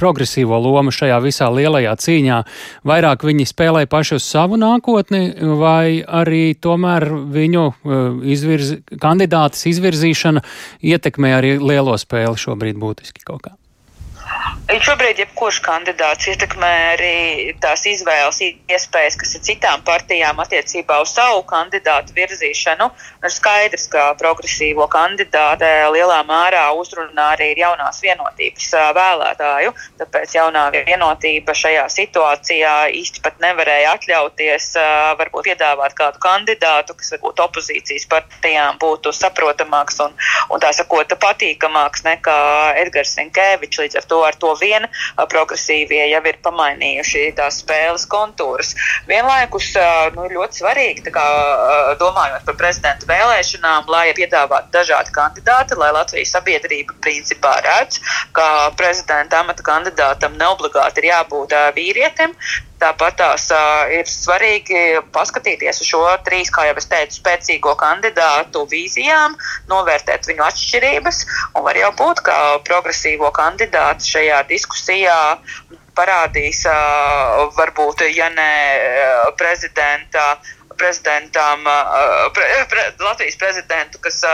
progresīvo 0.00 0.58
loma 0.58 0.92
šajā 0.94 1.18
visā 1.22 1.48
lielajā 1.54 1.94
cīņā? 2.04 2.38
Vairāk 2.88 3.26
viņi 3.26 3.46
spēlē 3.48 3.84
paši 3.90 4.18
uz 4.18 4.26
savu 4.26 4.58
nākotni, 4.60 5.22
vai 5.60 6.02
arī 6.02 6.54
tomēr 6.58 7.06
viņu 7.34 7.66
izvirzi, 8.34 8.80
kandidātas 9.02 9.66
izvirzīšana 9.70 10.44
ietekmē 10.94 11.36
arī 11.38 11.56
lielo 11.62 11.98
spēli 12.00 12.40
šobrīd 12.46 12.80
būtiski 12.80 13.26
kaut 13.26 13.46
kā? 13.46 13.54
Šobrīd 14.74 15.20
jebkurš 15.20 15.60
kandidāts 15.62 16.26
ietekmē 16.32 16.68
arī 16.94 17.16
tās 17.62 17.84
izvēles 17.86 18.40
iespējas, 18.42 19.14
kas 19.20 19.34
ir 19.36 19.42
citām 19.46 19.84
partijām 19.86 20.40
attiecībā 20.42 20.96
uz 21.04 21.12
savu 21.14 21.44
kandidātu 21.46 22.16
virzīšanu. 22.16 22.88
Ir 23.22 23.30
skaidrs, 23.30 23.84
ka 23.92 24.08
progresīvo 24.18 24.88
kandidātu 24.90 25.68
lielā 25.94 26.16
mērā 26.26 26.64
uzrunā 26.74 27.26
arī 27.36 27.52
jaunās 27.60 28.00
vienotības 28.02 28.72
vēlētāju. 28.98 29.74
Tāpēc 30.00 30.34
jaunā 30.40 30.64
vienotība 30.74 31.54
šajā 31.54 31.86
situācijā 31.94 32.74
īsti 32.98 33.22
pat 33.22 33.38
nevarēja 33.44 33.94
atļauties 33.94 34.68
varbūt 35.22 35.52
piedāvāt 35.52 35.94
kādu 35.94 36.18
kandidātu, 36.24 36.98
kas 36.98 37.14
varbūt 37.14 37.44
opozīcijas 37.46 38.08
partijām 38.10 38.82
būtu 38.82 39.14
saprotamāks 39.14 40.02
un, 40.08 40.18
un 40.50 40.66
tā 40.66 40.74
sakot, 40.74 41.14
patīkamāks 41.28 42.02
nekā 42.10 42.38
Edgars 42.82 43.14
Sinkēvičs. 43.20 43.84
Līdz 43.84 44.02
ar 44.02 44.10
to 44.10 44.22
ar 44.26 44.42
to 44.42 44.54
vien 44.64 44.88
progresīvie 45.30 46.02
jau 46.10 46.22
ir 46.30 46.40
pamainījuši 46.44 47.24
tās 47.38 47.60
spēles 47.62 48.06
kontūrus. 48.10 48.74
Vienlaikus 49.10 49.70
nu, 50.16 50.26
ļoti 50.32 50.62
svarīgi, 50.62 51.06
kā, 51.14 51.24
domājot 52.00 52.46
par 52.48 52.58
prezidentu 52.60 53.08
vēlēšanām, 53.10 53.88
lai 53.92 54.06
piedāvātu 54.16 54.72
dažādi 54.74 55.14
kandidāti, 55.14 55.78
lai 55.80 55.92
Latvijas 55.94 56.34
sabiedrība 56.36 56.96
principā 57.04 57.56
redz, 57.64 58.00
ka 58.36 58.70
prezidenta 58.78 59.42
amata 59.44 59.66
kandidātam 59.66 60.38
neobligāti 60.40 61.04
ir 61.04 61.10
jābūt 61.12 61.56
vīrietim, 61.76 62.34
Tāpat 62.82 63.16
tās 63.20 63.46
uh, 63.54 63.86
ir 63.94 64.08
svarīgi 64.10 64.80
paskatīties 65.14 65.78
uz 65.80 65.88
šo 65.88 66.02
trīs, 66.26 66.50
kā 66.52 66.66
jau 66.68 66.74
es 66.80 66.88
teicu, 66.90 67.16
spēcīgo 67.20 67.74
kandidātu 67.80 68.64
vīzijām, 68.70 69.36
novērtēt 69.70 70.26
viņu 70.28 70.44
atšķirības. 70.48 71.22
Var 71.68 71.80
jau 71.80 71.92
būt, 72.00 72.24
ka 72.26 72.36
progresīvo 72.66 73.30
kandidātu 73.36 74.10
šajā 74.16 74.42
diskusijā 74.50 75.16
parādīs, 75.94 76.64
uh, 76.66 77.46
varbūt, 77.54 78.04
ja 78.10 78.28
ne 78.34 78.50
prezidenta, 79.38 80.34
prezidentam, 80.74 81.62
uh, 81.70 82.26
pre, 82.34 82.50
pre, 82.74 82.88
Latvijas 83.06 83.38
prezidentu, 83.38 84.02
kas 84.02 84.24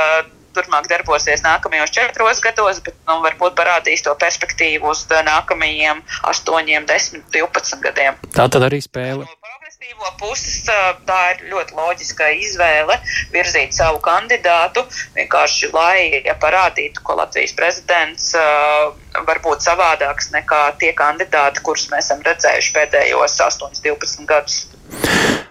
turpmāk 0.57 0.89
darbosies 0.91 1.45
nākamajos 1.47 1.93
četros 1.95 2.43
gados, 2.45 2.83
bet 2.85 2.97
nu, 3.09 3.21
varbūt 3.25 3.57
parādīs 3.59 4.05
to 4.07 4.15
perspektīvu 4.21 4.91
uz 4.93 5.05
nākamajiem 5.11 6.03
8, 6.31 6.87
10, 6.91 7.27
12 7.35 7.85
gadiem. 7.85 8.19
Tā 8.35 8.49
tad 8.51 8.67
arī 8.69 8.83
spēle. 8.85 9.29
Konservatīvo 9.71 10.11
puses 10.21 10.65
tā 11.09 11.19
ir 11.33 11.45
ļoti 11.53 11.77
loģiska 11.79 12.29
izvēle 12.37 12.99
virzīt 13.33 13.73
savu 13.77 14.01
kandidātu, 14.05 14.85
vienkārši 15.17 15.71
lai 15.73 16.23
ja 16.27 16.35
parādītu, 16.41 17.03
ka 17.07 17.17
Latvijas 17.23 17.55
prezidents 17.57 18.33
var 18.35 19.41
būt 19.45 19.65
savādāks 19.65 20.33
nekā 20.35 20.63
tie 20.83 20.93
kandidāti, 20.97 21.63
kurus 21.65 21.89
mēs 21.93 22.11
esam 22.11 22.25
redzējuši 22.27 22.75
pēdējos 22.77 23.39
8-12 23.47 24.29
gadus. 24.29 24.65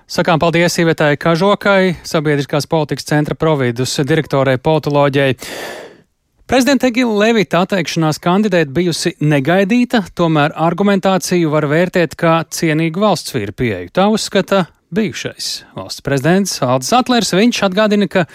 Sakām 0.09 0.39
paldies 0.41 0.73
Ivetai 0.81 1.19
Kažokai, 1.21 1.99
Sabiedriskās 2.01 2.65
politikas 2.65 3.05
centra 3.05 3.35
providus 3.37 3.91
direktorai 4.09 4.55
politoloģijai. 4.57 5.35
Prezidenta 6.49 6.87
Egila 6.89 7.27
Levita 7.27 7.59
atteikšanās 7.61 8.17
kandidēt 8.23 8.71
bijusi 8.73 9.11
negaidīta, 9.21 10.01
tomēr 10.17 10.55
argumentāciju 10.57 11.51
var 11.53 11.67
vērtēt 11.69 12.17
kā 12.17 12.39
cienīgu 12.49 13.03
valsts 13.05 13.35
vīru 13.37 13.53
pieeju. 13.61 13.91
Tā 13.93 14.07
uzskata 14.09 14.63
bijušais 14.89 15.51
valsts 15.77 16.01
prezidents 16.01 16.57
Aldis 16.65 16.89
Atlers. 16.97 17.35
Viņš 17.37 17.61
atgādina, 17.69 18.09
ka 18.09 18.25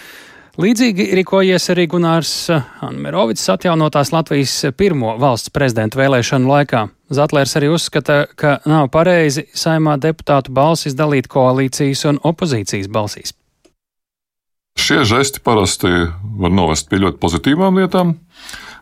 līdzīgi 0.61 1.07
rīkojies 1.19 1.69
arī 1.73 1.85
Gunārs 1.91 2.33
Anmerovics 2.85 3.47
atjaunotās 3.51 4.11
Latvijas 4.15 4.53
pirmo 4.77 5.15
valsts 5.21 5.53
prezidenta 5.53 5.99
vēlēšanu 5.99 6.51
laikā. 6.51 6.85
Zatlers 7.13 7.55
arī 7.59 7.69
uzskata, 7.73 8.25
ka 8.35 8.59
nav 8.65 8.89
pareizi 8.93 9.45
saimā 9.53 9.97
deputātu 10.01 10.53
balsis 10.55 10.97
dalīt 10.97 11.29
koalīcijas 11.31 12.05
un 12.09 12.21
opozīcijas 12.23 12.89
balsīs. 12.91 13.35
Šie 14.75 15.05
žesti 15.07 15.39
parasti 15.43 15.91
var 16.39 16.51
novest 16.51 16.89
pie 16.91 16.99
ļoti 17.03 17.21
pozitīvām 17.21 17.79
lietām. 17.79 18.17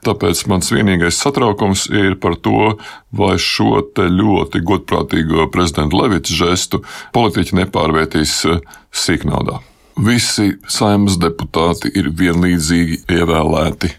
Tāpēc 0.03 0.41
mans 0.51 0.71
vienīgais 0.73 1.15
satraukums 1.15 1.85
ir 1.93 2.17
par 2.19 2.35
to, 2.35 2.73
vai 3.15 3.35
šo 3.39 3.85
ļoti 3.95 4.63
godprātīgo 4.67 5.47
prezidenta 5.53 6.01
Levita 6.01 6.33
žestu 6.33 6.81
politiķi 7.15 7.61
nepārvērtīs 7.61 8.39
eh, 8.49 8.65
sīknaudā. 8.91 9.61
Visi 9.93 10.55
saimnes 10.65 11.19
deputāti 11.21 11.91
ir 11.93 12.09
vienlīdzīgi 12.17 13.03
ievēlēti 13.13 13.91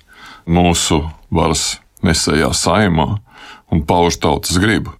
mūsu 0.51 1.05
varas 1.31 1.77
nesējā 2.05 2.51
saimā 2.57 3.07
un 3.73 3.85
pauž 3.87 4.19
tautas 4.23 4.59
gribu. 4.59 4.97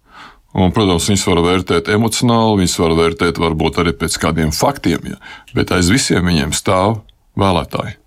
Un, 0.55 0.71
protams, 0.71 1.09
viņas 1.09 1.25
var 1.27 1.41
vērtēt 1.43 1.89
emocionāli, 1.91 2.61
viņas 2.61 2.77
var 2.79 2.95
vērtēt 2.95 3.41
varbūt 3.43 3.81
arī 3.83 3.91
pēc 3.99 4.15
kādiem 4.23 4.53
faktiem, 4.55 5.11
ja, 5.11 5.19
bet 5.51 5.73
aiz 5.75 5.91
visiem 5.91 6.23
viņiem 6.23 6.55
stāv 6.55 7.01
vēlētāji. 7.35 7.97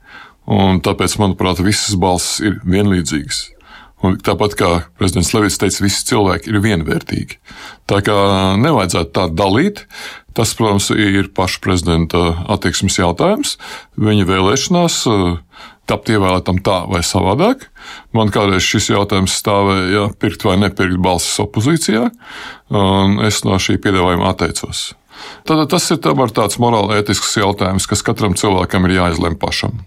Un 0.49 0.81
tāpēc, 0.81 1.19
manuprāt, 1.21 1.61
visas 1.61 1.93
balsis 2.01 2.41
ir 2.41 2.57
vienlīdzīgas. 2.65 3.43
Un 4.07 4.15
tāpat 4.23 4.55
kā 4.59 4.69
prezidents 4.99 5.33
Levits 5.35 5.59
teica, 5.59 5.83
visi 5.83 6.05
cilvēki 6.13 6.53
ir 6.53 6.61
vienvērtīgi. 6.63 7.41
Tā 7.91 7.99
kā 8.07 8.19
nevajadzētu 8.61 9.11
tā 9.17 9.25
dalīt, 9.35 9.83
tas, 10.39 10.53
protams, 10.55 10.93
ir 10.95 11.33
paša 11.35 11.59
prezidenta 11.65 12.23
attieksmes 12.55 13.01
jautājums. 13.01 13.57
Viņa 13.99 14.29
vēlēšanās 14.29 15.01
tapt 15.89 16.13
ievēlētam 16.13 16.61
tā 16.63 16.83
vai 16.91 17.03
savādāk. 17.07 17.67
Man 18.15 18.31
kādreiz 18.35 18.63
šis 18.67 18.91
jautājums 18.93 19.35
stāvēja, 19.41 20.09
pirkt 20.21 20.47
vai 20.47 20.59
nepirkt 20.61 21.01
balsis 21.03 21.41
opozīcijā, 21.43 22.07
un 22.71 23.19
es 23.27 23.43
no 23.49 23.59
šī 23.59 23.81
piedāvājuma 23.83 24.31
atteicos. 24.31 24.93
Tad 25.49 25.65
tas 25.73 25.91
ir 25.91 25.99
tāds 26.05 26.61
morāli 26.63 27.01
ētisks 27.01 27.35
jautājums, 27.41 27.89
kas 27.91 28.05
katram 28.07 28.39
cilvēkam 28.39 28.87
ir 28.87 29.01
jāizlem 29.01 29.39
pašam. 29.41 29.81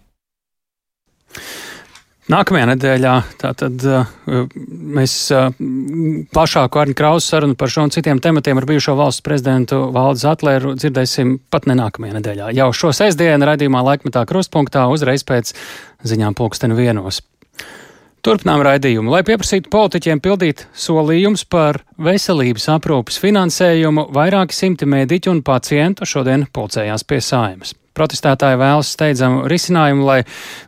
Nākamajā 2.30 2.68
nedēļā 2.70 3.14
tātad, 3.42 3.82
uh, 3.82 4.12
mēs 4.70 5.16
uh, 5.34 5.48
plašāku 6.36 6.82
Arņu 6.84 6.94
Krausu 7.00 7.32
sarunu 7.34 7.58
par 7.58 7.72
šo 7.74 7.88
un 7.88 7.94
citiem 7.94 8.22
tematiem 8.22 8.62
ar 8.62 8.68
bijušo 8.70 8.94
valsts 9.00 9.26
prezidentu 9.26 9.88
Valdu 9.96 10.22
Zatlēru 10.22 10.76
dzirdēsim 10.78 11.40
pat 11.50 11.66
ne 11.66 11.80
nākamajā 11.80 12.20
nedēļā. 12.20 12.52
Jau 12.60 12.70
šo 12.78 12.94
sestdienu 12.94 13.50
raidījumā 13.50 13.82
laikmetā 13.90 14.28
krustpunktā 14.30 14.86
uzreiz 14.94 15.26
pēc 15.26 15.56
ziņām 16.06 16.38
pulksteni 16.38 16.78
vienos. 16.78 17.24
Turpinām 18.22 18.62
raidījumu, 18.62 19.10
lai 19.10 19.24
pieprasītu 19.26 19.72
politiķiem 19.74 20.22
pildīt 20.22 20.68
solījumus 20.78 21.48
par 21.50 21.82
veselības 21.98 22.70
aprūpas 22.76 23.18
finansējumu, 23.18 24.12
vairāki 24.14 24.54
simti 24.54 24.86
mediķu 24.86 25.34
un 25.34 25.42
pacientu 25.42 26.06
šodien 26.06 26.46
pulcējās 26.54 27.08
pie 27.10 27.18
saimas. 27.26 27.74
Protestētāji 27.98 28.60
vēlas 28.62 28.92
steidzamu 28.96 29.46
risinājumu, 29.52 30.06
lai 30.08 30.20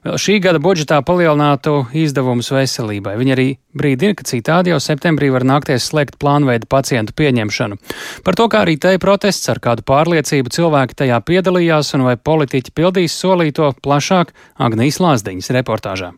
šī 0.03 0.39
gada 0.43 0.59
budžetā 0.63 0.99
palielinātu 1.07 1.85
izdevumus 1.95 2.51
veselībai. 2.53 3.15
Viņi 3.19 3.35
arī 3.35 3.47
brīdina, 3.79 4.17
ka 4.17 4.27
citādi 4.27 4.73
jau 4.73 4.79
septembrī 4.83 5.31
var 5.33 5.45
nākties 5.47 5.87
slēgt 5.91 6.19
plānveida 6.21 6.69
pacientu 6.69 7.15
pieņemšanu. 7.19 7.79
Par 8.25 8.39
to, 8.39 8.49
kā 8.51 8.65
arī 8.65 8.75
te 8.81 8.95
protests 9.01 9.51
ar 9.53 9.61
kādu 9.63 9.85
pārliecību 9.87 10.51
cilvēki 10.53 10.99
tajā 11.03 11.21
piedalījās 11.27 11.95
un 11.97 12.09
vai 12.09 12.17
politiķi 12.17 12.75
pildīs 12.75 13.15
solīto 13.19 13.71
plašāk 13.83 14.35
Agnijas 14.59 14.99
Lāsdiņas 15.03 15.55
reportāžā. 15.59 16.13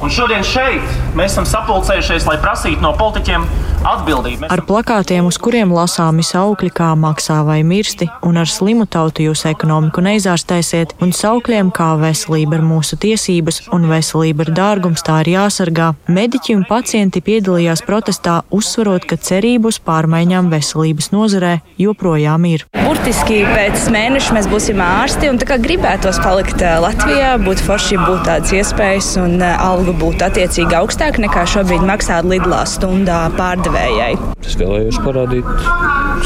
Un 0.00 0.08
šodien 0.08 0.44
šeit 0.46 0.84
mēs 1.12 1.34
esam 1.34 1.44
sapulcējušies, 1.44 2.24
lai 2.24 2.38
prasītu 2.40 2.80
no 2.80 2.94
politiķiem 2.96 3.44
atbildību. 3.84 4.48
Ar 4.52 4.62
plakātiem, 4.68 5.26
uz 5.28 5.38
kuriem 5.40 5.72
lasāmi 5.74 6.24
saukļi 6.24 6.70
kā 6.76 6.90
maksā 6.98 7.40
vai 7.46 7.60
mirsti, 7.66 8.08
un 8.26 8.40
ar 8.40 8.48
slimu 8.48 8.86
tautu 8.90 9.26
jūs 9.26 9.44
ekonomiku 9.50 10.04
neizārstēsiet, 10.04 10.96
un 11.04 11.12
saukļiem 11.16 11.72
kā 11.76 11.90
veselība 12.00 12.58
ir 12.58 12.64
mūsu 12.64 12.98
tiesības 13.00 13.62
un 13.76 13.88
veselība 13.90 14.46
ir 14.46 14.52
dārgums, 14.56 15.04
tā 15.06 15.20
ir 15.24 15.34
jāsargā. 15.34 15.92
Mediķi 16.08 16.56
un 16.58 16.66
pacienti 16.68 17.22
piedalījās 17.24 17.84
protestā, 17.86 18.40
uzsverot, 18.52 19.04
ka 19.08 19.20
cerību 19.20 19.72
uz 19.72 19.80
pārmaiņām 19.84 20.48
veselības 20.52 21.12
nozarē 21.14 21.58
joprojām 21.80 22.48
ir. 22.50 22.66
Burtiski 22.80 23.42
pēc 23.48 23.88
mēneša 23.92 24.36
mēs 24.36 24.48
būsim 24.50 24.80
ārsti, 24.84 25.30
un 25.32 25.40
tā 25.40 25.48
kā 25.48 25.60
gribētos 25.60 26.20
palikt 26.24 26.60
eh, 26.64 26.76
Latvijā, 26.82 27.36
būtu 27.40 27.68
forši 27.68 28.00
būt 28.00 28.26
tādas 28.28 28.52
iespējas 28.56 29.12
un 29.22 29.38
eh, 29.40 29.54
alga 29.70 29.94
būtu 30.02 30.26
attiecīgi 30.26 30.76
augstāka 30.80 31.22
nekā 31.24 31.46
šobrīd 31.54 31.86
maksā 31.86 32.20
lidlā 32.26 32.64
stundā 32.68 33.22
pārdevējai. 33.38 34.12
Es 34.44 34.56
vēlējos 34.58 35.00
parādīt 35.04 35.46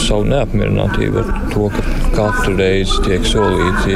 savu 0.00 0.26
neapmierinātību 0.30 1.22
ar 1.22 1.32
to, 1.52 1.68
ka 1.74 1.94
katru 2.14 2.54
reizi 2.58 3.00
tiek 3.04 3.24
solīti 3.26 3.94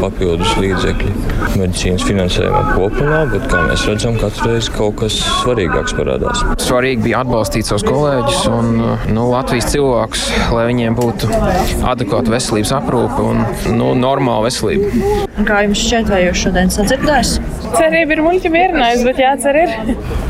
papildus 0.00 0.52
līdzekļi 0.60 1.12
medicīnas 1.58 2.04
finansējumam 2.06 2.70
kopumā, 2.74 3.20
bet 3.32 3.46
kā 3.50 3.62
mēs 3.68 3.84
redzam, 3.88 4.18
katru 4.20 4.52
reizi 4.52 4.72
kaut 4.74 4.98
kas 5.00 5.16
svarīgāks 5.42 5.96
parādās. 5.98 6.44
Svarīgi 6.64 7.06
bija 7.08 7.22
atbalstīt 7.24 7.68
savus 7.68 7.86
kolēģus 7.88 8.40
un 8.52 8.70
nu, 9.14 9.26
Latvijas 9.32 9.70
cilvēkus, 9.72 10.26
lai 10.54 10.66
viņiem 10.70 10.98
būtu 10.98 11.30
adekvāta 11.92 12.34
veselības 12.34 12.74
aprūpe 12.78 13.28
un 13.30 13.44
nu, 13.78 13.92
normāla 13.98 14.48
veselība. 14.48 15.24
Kā 15.48 15.64
jums 15.66 15.82
šķiet, 15.82 16.10
vai 16.12 16.24
jūs 16.28 16.44
šodien 16.46 16.72
sadzirdējat? 16.74 17.52
Cerība 17.74 18.14
ir 18.14 18.24
muļķa 18.24 18.52
vierinājums 18.84 19.04
bet 19.08 19.20
jācer 19.22 19.58
ir. 19.62 19.72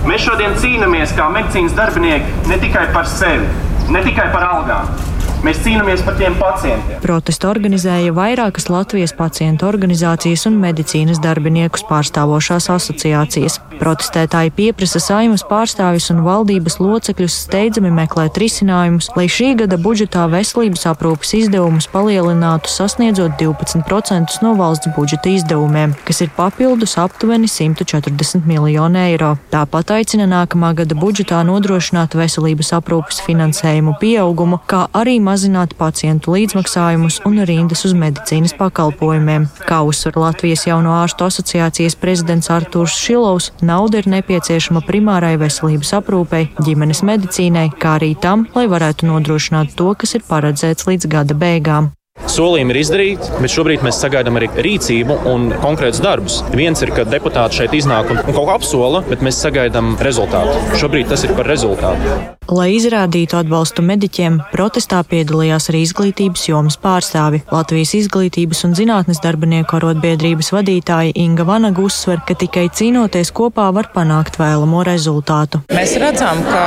Mēs 0.08 0.24
šodien 0.26 0.54
cīnāmies 0.60 1.14
kā 1.16 1.28
medicīnas 1.32 1.74
darbinieki 1.76 2.48
ne 2.50 2.60
tikai 2.62 2.86
par 2.94 3.08
sevi, 3.10 3.48
ne 3.90 4.04
tikai 4.04 4.30
par 4.34 4.46
algām 4.52 5.13
Mēs 5.44 5.58
cīnāmies 5.60 6.00
par 6.00 6.14
tiem 6.16 6.32
pacientiem. 6.40 7.00
Protestu 7.02 7.50
organizēja 7.50 8.14
vairākas 8.16 8.70
Latvijas 8.72 9.12
pacientu 9.12 9.66
organizācijas 9.68 10.46
un 10.48 10.54
medicīnas 10.56 11.18
darbiniekus 11.20 11.82
pārstāvošās 11.84 12.70
asociācijas. 12.72 13.58
Protestētāji 13.76 14.54
pieprasa 14.56 15.02
saimas 15.04 15.44
pārstāvis 15.44 16.06
un 16.14 16.22
valdības 16.24 16.78
locekļus 16.80 17.36
steidzami 17.44 17.90
meklēt 17.92 18.40
risinājumus, 18.40 19.10
lai 19.18 19.26
šī 19.28 19.50
gada 19.60 19.76
budžetā 19.76 20.22
veselības 20.32 20.86
aprūpas 20.94 21.34
izdevumus 21.36 21.90
palielinātu 21.92 22.72
sasniedzot 22.72 23.36
12% 23.36 24.40
no 24.46 24.54
valsts 24.56 24.88
budžeta 24.96 25.28
izdevumiem, 25.34 25.92
kas 26.08 26.24
ir 26.24 26.32
papildus 26.38 26.96
aptuveni 27.04 27.52
140 27.52 28.48
miljonu 28.48 29.02
eiro. 29.02 29.34
Tāpat 29.52 29.92
aicina 29.98 30.24
nākamā 30.30 30.72
gada 30.80 30.96
budžetā 30.96 31.44
nodrošināt 31.44 32.16
veselības 32.16 32.72
aprūpas 32.80 33.20
finansējumu 33.28 33.98
pieaugumu, 34.00 34.62
kā 34.64 34.86
arī 34.96 35.18
mazināt 35.20 35.33
mazināt 35.34 35.74
pacientu 35.78 36.34
līdzmaksājumus 36.34 37.20
un 37.28 37.40
rindas 37.48 37.84
uz 37.88 37.94
medicīnas 37.98 38.54
pakalpojumiem. 38.58 39.48
Kā 39.66 39.80
uzsver 39.86 40.18
Latvijas 40.22 40.66
jauno 40.68 40.94
ārstu 41.00 41.26
asociācijas 41.26 41.98
prezidents 41.98 42.52
Artūrs 42.54 42.94
Šilovs, 43.00 43.50
nauda 43.62 44.02
ir 44.02 44.10
nepieciešama 44.14 44.84
primārai 44.86 45.34
veselības 45.40 45.94
aprūpei, 45.98 46.52
ģimenes 46.62 47.02
medicīnai, 47.10 47.68
kā 47.82 47.98
arī 47.98 48.14
tam, 48.14 48.46
lai 48.54 48.68
varētu 48.70 49.10
nodrošināt 49.10 49.74
to, 49.78 49.90
kas 49.98 50.14
ir 50.18 50.26
paredzēts 50.30 50.86
līdz 50.90 51.10
gada 51.16 51.38
beigām. 51.44 51.92
Solījumi 52.34 52.72
ir 52.74 52.78
izdarīti, 52.80 53.28
bet 53.38 53.52
šobrīd 53.52 53.82
mēs 53.86 54.00
sagaidām 54.02 54.38
arī 54.40 54.48
rīcību 54.66 55.16
un 55.30 55.48
konkrētus 55.62 56.00
darbus. 56.02 56.40
Viens 56.54 56.82
ir, 56.82 56.90
ka 56.94 57.04
deputāti 57.06 57.60
šeit 57.60 57.74
iznāk 57.78 58.10
un, 58.10 58.18
un 58.22 58.32
kaut 58.32 58.48
ko 58.48 58.54
apsola, 58.56 59.04
bet 59.06 59.22
mēs 59.22 59.38
sagaidām 59.44 59.94
rezultātu. 60.02 60.56
Šobrīd 60.80 61.10
tas 61.12 61.22
ir 61.26 61.34
par 61.38 61.46
rezultātu. 61.50 62.16
Lai 62.54 62.74
izrādītu 62.74 63.38
atbalstu 63.38 63.82
mediķiem, 63.86 64.40
protestā 64.52 64.98
piedalījās 65.08 65.70
arī 65.70 65.80
izglītības 65.86 66.42
jomas 66.50 66.76
pārstāvi. 66.80 67.40
Latvijas 67.54 67.94
izglītības 68.02 68.60
un 68.68 68.74
zinātnes 68.76 69.22
darbinieku 69.24 69.78
arotbiedrības 69.78 70.52
vadītāja 70.52 71.14
Inga 71.24 71.46
Vanaga 71.48 71.82
uzsver, 71.86 72.20
ka 72.26 72.36
tikai 72.36 72.66
cīnoties 72.68 73.32
kopā 73.34 73.70
var 73.74 73.88
panākt 73.94 74.36
vēlamo 74.42 74.84
rezultātu. 74.86 75.62
Mēs 75.72 75.96
redzam, 76.02 76.42
ka 76.50 76.66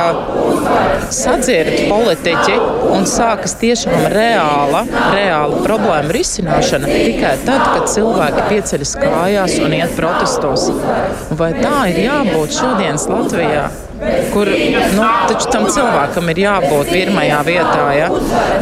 sadzird 1.14 1.86
politiķi 1.92 2.58
un 2.92 3.06
sākas 3.08 3.54
tiešām 3.62 4.08
reāla, 4.12 4.82
reāla 5.14 5.37
problēma 5.64 6.14
risināšana 6.14 6.88
tikai 6.90 7.34
tad, 7.46 7.66
kad 7.74 7.90
cilvēki 7.92 8.46
pieceļas 8.52 8.94
kājās 9.02 9.58
un 9.64 9.76
iet 9.80 9.94
protestos. 9.98 10.70
Vai 11.38 11.52
tā 11.58 11.76
ir 11.92 12.02
jābūt 12.06 12.56
šodienas 12.60 13.08
Latvijā? 13.10 13.68
Kur 14.32 14.48
nu, 14.94 15.06
tam 15.52 15.66
cilvēkam 15.70 16.30
ir 16.32 16.40
jābūt 16.44 16.90
pirmajā 16.92 17.38
vietā. 17.46 17.86
Ja? 17.96 18.08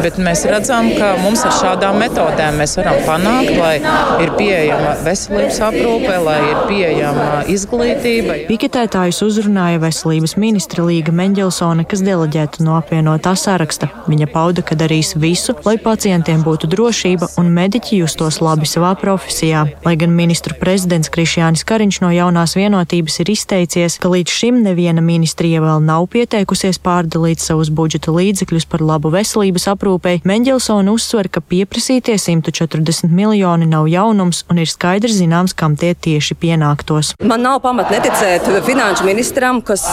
Bet 0.03 0.17
mēs 0.21 0.43
redzam, 0.49 0.89
ka 0.97 1.13
mums 1.21 1.43
ar 1.47 1.53
šādām 1.57 1.99
metodēm 2.01 2.59
mēs 2.61 2.77
varam 2.79 2.99
panākt, 3.05 3.53
lai 3.57 3.75
ir 4.23 4.33
pieejama 4.37 4.95
veselības 5.05 5.59
aprūpe, 5.67 6.15
lai 6.25 6.37
ir 6.45 6.61
pieejama 6.69 7.27
izglītība. 7.53 8.39
Piketētājus 8.49 9.21
uzrunāja 9.27 9.81
veselības 9.83 10.37
ministra 10.41 10.85
Līga 10.87 11.13
Mendelsone, 11.15 11.85
kas 11.89 12.03
deleģēta 12.05 12.65
no 12.65 12.77
apvienotā 12.79 13.35
saraksta. 13.37 13.91
Viņa 14.09 14.29
pauda, 14.33 14.65
ka 14.65 14.77
darīs 14.79 15.13
visu, 15.19 15.55
lai 15.67 15.77
pacientiem 15.81 16.43
būtu 16.45 16.69
drošība 16.71 17.31
un 17.41 17.51
mediķi 17.55 18.01
justos 18.01 18.41
labi 18.43 18.69
savā 18.69 18.93
profesijā. 18.99 19.65
Lai 19.85 19.95
gan 19.99 20.13
ministru 20.15 20.57
prezidents 20.59 21.11
Krišjānis 21.13 21.65
Kariņš 21.67 22.01
no 22.03 22.11
jaunās 22.15 22.57
vienotības 22.57 23.21
ir 23.23 23.33
izteicies, 23.33 23.99
ka 24.01 24.11
līdz 24.11 24.33
šim 24.33 24.61
neviena 24.65 25.03
ministra 25.03 25.26
ministrija 25.27 25.59
vēl 25.59 25.81
nav 25.83 26.05
pieteikusies 26.07 26.77
pārdalīt 26.79 27.41
savus 27.43 27.67
budžeta 27.67 28.13
līdzekļus 28.15 28.65
par 28.71 28.79
labu 28.79 29.09
veselības 29.11 29.65
aprūpei, 29.73 30.21
Mendelsona 30.23 30.93
uzsver, 30.95 31.27
ka 31.27 31.41
pieprasītie 31.43 32.15
140 32.15 33.11
miljoni 33.11 33.67
nav 33.67 33.89
jaunums 33.91 34.45
un 34.47 34.61
ir 34.63 34.71
skaidrs 34.71 35.17
zināms, 35.19 35.51
kam 35.51 35.75
tie 35.75 35.91
tieši 35.91 36.37
pienāktos. 36.39 37.11
Man 37.19 37.43
nav 37.43 37.59
pamat 37.65 37.91
neticēt 37.91 38.47
finanšu 38.63 39.03
ministram, 39.03 39.59
kas 39.59 39.83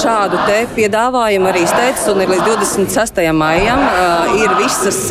šādu 0.00 0.40
te 0.48 0.62
piedāvājumu 0.78 1.52
arī 1.52 1.66
izteicis 1.66 2.08
un 2.14 2.24
ir 2.24 2.32
līdz 2.32 2.48
26. 2.48 3.20
maijam 3.36 3.84
ir 4.40 4.56
visas 4.62 5.04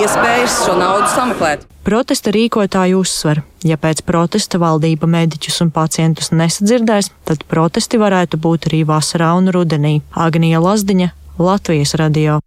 iespējas 0.00 0.62
šo 0.64 0.80
naudu 0.80 1.12
sameklēt. 1.12 1.68
Protesta 1.82 2.30
rīkotāji 2.30 2.94
uzsver, 2.94 3.40
ja 3.66 3.74
pēc 3.74 4.04
protesta 4.06 4.60
valdība 4.62 5.08
mediķus 5.10 5.64
un 5.64 5.72
pacientus 5.74 6.30
nesadzirdēs, 6.30 7.08
tad 7.26 7.42
protesti 7.50 7.98
varētu 7.98 8.38
būt 8.38 8.68
arī 8.70 8.84
vasarā 8.86 9.32
un 9.34 9.50
rudenī. 9.50 9.96
Agnija 10.14 10.60
Lazdiņa, 10.62 11.08
Latvijas 11.42 11.96
radio. 11.98 12.38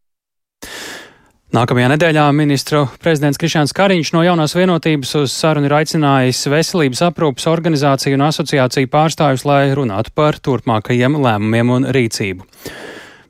Nākamajā 1.56 1.92
nedēļā 1.92 2.24
ministru 2.36 2.86
prezidents 3.04 3.40
Krišāns 3.40 3.76
Kariņš 3.76 4.14
no 4.16 4.24
jaunās 4.24 4.56
vienotības 4.56 5.12
uz 5.20 5.36
sarunu 5.36 5.68
ir 5.68 5.76
aicinājis 5.82 6.48
veselības 6.52 7.04
aprūpas 7.12 7.52
organizāciju 7.52 8.16
un 8.16 8.26
asociāciju 8.30 8.92
pārstāvjus, 8.92 9.44
lai 9.48 9.62
runātu 9.76 10.16
par 10.16 10.40
turpmākajiem 10.40 11.20
lēmumiem 11.20 11.76
un 11.76 11.92
rīcību. 11.96 12.48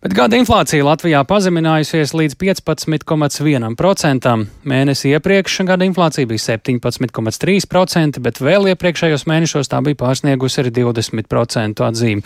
Bet 0.03 0.13
gada 0.13 0.35
inflācija 0.35 0.83
Latvijā 0.85 1.21
pazeminājusies 1.27 2.11
līdz 2.17 2.35
15,1%. 2.41 4.33
Mēnesi 4.67 5.11
iepriekš 5.15 5.55
gada 5.69 5.87
inflācija 5.87 6.27
bija 6.29 6.43
17,3%, 6.43 8.19
bet 8.25 8.41
vēl 8.43 8.67
iepriekšējos 8.73 9.23
mēnešos 9.31 9.71
tā 9.71 9.79
bija 9.85 9.99
pārsniegusi 10.03 10.61
arī 10.63 10.71
20% 10.81 11.85
atzīmi. 11.87 12.21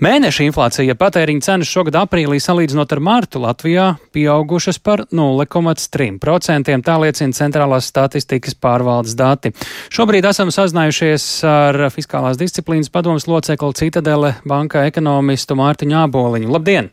Mēneša 0.00 0.46
inflācija 0.46 0.94
patēriņa 0.96 1.42
cenas 1.44 1.68
šogad 1.68 1.98
aprīlī 2.00 2.38
salīdzinot 2.40 2.92
ar 2.94 3.00
martu 3.04 3.42
Latvijā 3.42 3.90
pieaugušas 4.16 4.78
par 4.80 5.02
0,3%. 5.12 6.70
Tā 6.86 6.94
liecina 7.02 7.36
centrālās 7.36 7.90
statistikas 7.92 8.56
pārvaldes 8.56 9.12
dati. 9.18 9.52
Šobrīd 9.92 10.24
esam 10.30 10.48
sazinājušies 10.56 11.26
ar 11.44 11.78
fiskālās 11.92 12.40
disciplīnas 12.40 12.88
padomas 12.88 13.28
locekli 13.28 13.76
Citadele 13.76 14.30
banka 14.48 14.86
ekonomistu 14.88 15.58
Mārtiņu 15.60 16.00
Āboliņu. 16.06 16.48
Labdien! 16.56 16.88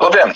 Labdien! 0.00 0.32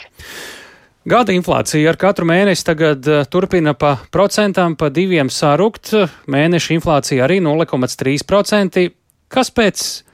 Gada 1.08 1.32
inflācija 1.32 1.88
ar 1.88 1.96
katru 2.04 2.28
mēnesi 2.28 2.68
tagad 2.68 3.08
uh, 3.08 3.24
turpina 3.24 3.72
pa 3.72 3.94
procentām, 4.12 4.76
pa 4.76 4.92
diviem 4.92 5.32
sarukt. 5.32 5.94
Mēneša 6.28 6.76
inflācija 6.76 7.24
arī 7.24 7.40
0,3%. 7.48 8.88
Kas 9.30 9.54
pēc 9.56 9.88
Eh, 9.88 10.09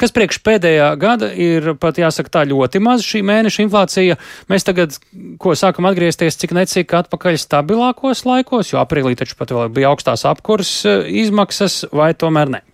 kas 0.00 0.12
priekš 0.14 0.40
pēdējā 0.44 0.90
gada 1.00 1.30
ir 1.32 1.72
pat 1.80 1.98
jāsaka 2.00 2.32
tā 2.36 2.44
ļoti 2.50 2.82
maz 2.84 3.04
šī 3.06 3.22
mēneša 3.24 3.64
inflācija. 3.64 4.18
Mēs 4.52 4.66
tagad, 4.68 4.98
ko 5.40 5.56
sākam 5.58 5.88
atgriezties, 5.88 6.38
cik 6.40 6.52
necik 6.56 6.92
atpakaļ 7.00 7.40
stabilākos 7.40 8.26
laikos, 8.28 8.74
jo 8.74 8.82
aprīlī 8.82 9.16
taču 9.18 9.38
pat 9.40 9.54
vēl 9.56 9.72
bija 9.74 9.94
augstās 9.94 10.26
apkurs 10.28 10.76
eh, 10.88 11.08
izmaksas, 11.24 11.84
vai 11.94 12.12
tomēr 12.18 12.56
ne? 12.58 12.64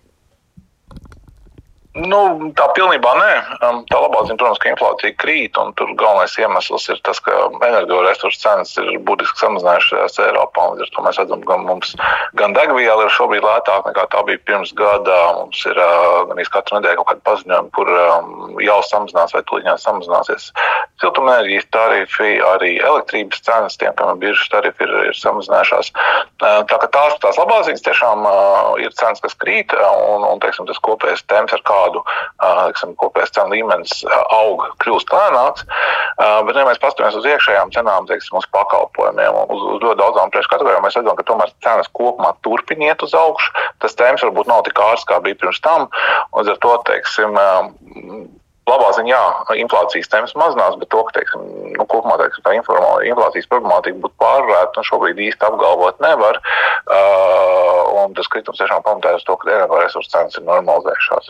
Nu, 1.91 2.51
tā 2.55 2.69
pilnībā 2.71 3.11
nē. 3.19 3.31
Tā 3.59 3.97
labā 3.99 4.21
ziņa, 4.23 4.37
protams, 4.39 4.59
ka 4.63 4.69
inflācija 4.71 5.15
krīt, 5.19 5.57
un 5.59 5.73
tur 5.75 5.89
galvenais 5.99 6.37
iemesls 6.39 6.85
ir 6.93 7.01
tas, 7.03 7.19
ka 7.19 7.33
energoresursu 7.67 8.39
cenas 8.39 8.71
ir 8.79 8.93
būtiski 9.03 9.41
samazinājušās 9.41 10.15
Eiropā. 10.23 10.69
Līdz 10.71 10.85
ar 10.85 10.93
to 10.95 11.03
mēs 11.03 11.19
redzam, 11.19 11.43
ka 11.49 11.57
mums 11.59 11.91
gan 12.39 12.55
degviela 12.55 13.09
ir 13.09 13.11
šobrīd 13.11 13.43
lētāka 13.43 13.91
nekā 13.91 14.05
tā 14.13 14.21
bija 14.29 14.39
pirms 14.47 14.71
gada. 14.79 15.17
Mums 15.41 15.65
ir 15.67 15.81
uh, 15.83 16.21
gan 16.29 16.39
katru 16.53 16.77
nedēļu 16.79 17.01
kaut 17.01 17.09
kāda 17.11 17.25
paziņojuma, 17.27 17.73
kur 17.75 17.91
jau 18.63 18.79
samazinās 18.87 19.35
vai 19.35 19.43
tūlīt 19.51 19.83
samazināsies 19.83 20.47
siltumenerģijas 21.03 21.67
tarifi, 21.75 22.31
arī 22.53 22.71
elektrības 22.79 23.43
cenas, 23.43 23.75
tiem, 23.81 23.91
ir 23.99 24.23
bijušas 24.23 24.51
tarifi, 24.53 24.87
ir, 24.87 24.95
ir 25.11 25.19
samazinājušās. 25.19 25.91
Tā 26.39 26.79
kā 26.85 26.89
tās, 26.93 27.19
tās 27.23 27.39
labās 27.41 27.67
ziņas 27.67 27.85
tiešām 27.89 28.25
uh, 28.29 28.79
ir 28.79 28.95
cenas, 28.95 29.19
kas 29.23 29.35
krīt, 29.43 29.75
un, 29.75 30.23
un 30.27 30.41
teiksim, 30.43 30.69
tas 30.69 30.79
kopējais 30.85 31.27
temps, 31.27 31.55
ar 31.57 31.65
kā 31.67 31.80
kādu 31.81 32.03
liksim, 32.69 32.93
kopējais 33.01 33.33
cenu 33.35 33.55
līmenis 33.55 34.01
aug, 34.35 34.63
kļūst 34.83 35.13
lēnāks. 35.13 35.65
Bet, 36.17 36.57
ja 36.57 36.65
mēs 36.67 36.81
paskatāmies 36.81 37.17
uz 37.19 37.27
iekšējām 37.31 37.73
cenām, 37.75 38.07
teiksim, 38.09 38.37
uz 38.39 38.47
pakalpojumiem, 38.53 39.39
uz, 39.53 39.63
uz 39.75 39.85
ļoti 39.85 39.99
daudzām 40.01 40.33
preču 40.33 40.51
kategorijām, 40.53 40.85
mēs 40.85 40.97
redzam, 40.99 41.17
ka 41.17 41.27
tomēr 41.27 41.53
cenas 41.65 41.89
kopumā 41.97 42.33
turpiniet 42.45 43.03
uz 43.05 43.15
augšu. 43.17 43.53
Tas 43.81 43.97
temps 43.97 44.25
varbūt 44.25 44.51
nav 44.51 44.65
tik 44.67 44.81
ārsts, 44.81 45.07
kā 45.09 45.21
bija 45.23 45.39
pirms 45.41 45.61
tam. 45.65 45.87
Līdz 46.37 46.53
ar 46.55 46.61
to, 46.65 46.75
teiksim, 46.91 47.41
labā 48.71 48.91
ziņā 48.97 49.21
inflācijas 49.61 50.11
temps 50.11 50.35
mazinās, 50.39 50.77
bet 50.81 50.91
to, 50.93 51.03
ka 51.07 51.19
teiksim, 51.19 51.45
nu, 51.77 51.87
kopumā 51.91 52.17
teiksim, 52.21 52.45
tā 52.47 52.55
inflācijas 52.57 53.49
problemātika 53.51 53.99
būtu 54.03 54.17
pārvarēta, 54.21 54.79
nu, 54.79 54.87
šobrīd 54.89 55.23
īsti 55.29 55.47
apgalvot 55.49 56.01
nevar. 56.03 56.41
Uh, 56.87 57.81
tas 58.21 58.29
kritums 58.31 58.59
tiešām 58.61 58.83
pamatējas 58.85 59.25
to, 59.27 59.35
ka 59.39 59.49
energoresursu 59.51 60.11
cenas 60.11 60.37
ir 60.37 60.45
normalizējušās. 60.47 61.29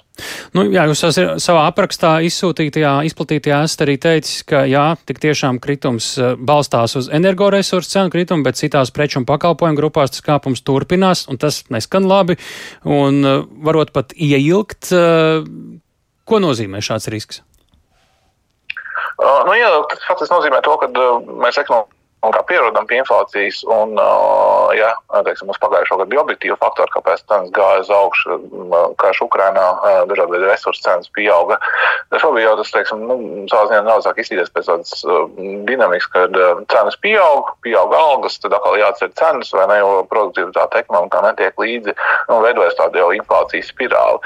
Nu, 0.58 0.66
jā, 0.74 0.86
jūs 0.90 1.04
savā 1.44 1.66
aprakstā 1.70 2.14
izsūtītajā, 2.28 2.94
izplatītajā 3.10 3.62
esat 3.68 3.86
arī 3.86 3.98
teicis, 4.02 4.42
ka 4.48 4.64
jā, 4.70 4.86
tik 5.08 5.22
tiešām 5.24 5.62
kritums 5.64 6.14
balstās 6.40 6.98
uz 7.00 7.12
energoresursu 7.14 7.94
cenu 7.96 8.14
kritumu, 8.14 8.46
bet 8.48 8.60
citās 8.60 8.94
preču 8.96 9.22
un 9.22 9.30
pakalpojumu 9.30 9.80
grupās 9.80 10.16
tas 10.16 10.26
kāpums 10.26 10.64
turpinās, 10.68 11.28
un 11.32 11.40
tas 11.42 11.64
neskan 11.74 12.10
labi, 12.10 12.38
un 12.84 13.24
varot 13.64 13.94
pat 13.96 14.16
ieilgt 14.18 14.92
Ko 16.32 16.40
nozīmē 16.40 16.80
šāds 16.80 17.10
risks? 17.12 17.42
Uh, 19.20 19.42
nu, 19.46 19.56
jā, 19.60 19.68
tas 19.92 20.06
faktiski 20.08 20.32
nozīmē 20.32 20.62
to, 20.64 20.78
ka 20.80 20.88
uh, 20.88 21.34
mēs 21.44 21.60
ekonomiski 21.60 22.01
un 22.22 22.34
kā 22.36 22.42
pierodam 22.46 22.86
pie 22.90 23.00
inflācijas. 23.02 23.62
Un, 23.72 23.96
ja 24.78 24.92
teiksim, 25.26 25.50
mums 25.50 25.60
pagājušā 25.62 25.98
gada 25.98 26.10
bija 26.12 26.24
objektīvi 26.24 26.58
faktori, 26.62 26.94
kāpēc 26.94 27.24
cenas 27.30 27.54
gāja 27.56 27.82
uz 27.84 27.92
augšu, 27.96 28.38
karš 29.02 29.24
Ukrainā, 29.26 29.66
dažādi 30.10 30.36
veidi 30.36 30.50
resursu 30.50 30.86
cenas 30.86 31.10
pieauga. 31.16 31.58
Šobrīd 32.14 32.46
jau 32.46 32.56
tas, 32.60 32.74
teiksim, 32.76 33.06
nu, 33.10 33.18
savā 33.52 33.70
ziņā 33.72 33.82
nav 33.88 34.04
sāk 34.06 34.22
iztīties 34.22 34.52
pēc 34.54 34.70
tādas 34.70 35.06
dinamikas, 35.70 36.10
kad 36.14 36.38
cenas 36.74 37.00
pieaug, 37.02 37.50
pieaug 37.66 37.96
algas, 37.98 38.38
tad 38.44 38.56
atkal 38.58 38.78
jāatcer 38.80 39.12
cenas, 39.18 39.52
vai 39.56 39.66
ne, 39.72 39.80
jo 39.82 40.06
produktivitāte 40.12 40.84
ekonomikā 40.84 41.24
netiek 41.26 41.58
līdzi, 41.62 41.96
nu, 42.30 42.40
veidojas 42.46 42.78
tāda 42.78 43.02
jau 43.02 43.10
inflācijas 43.18 43.72
spirāli. 43.74 44.22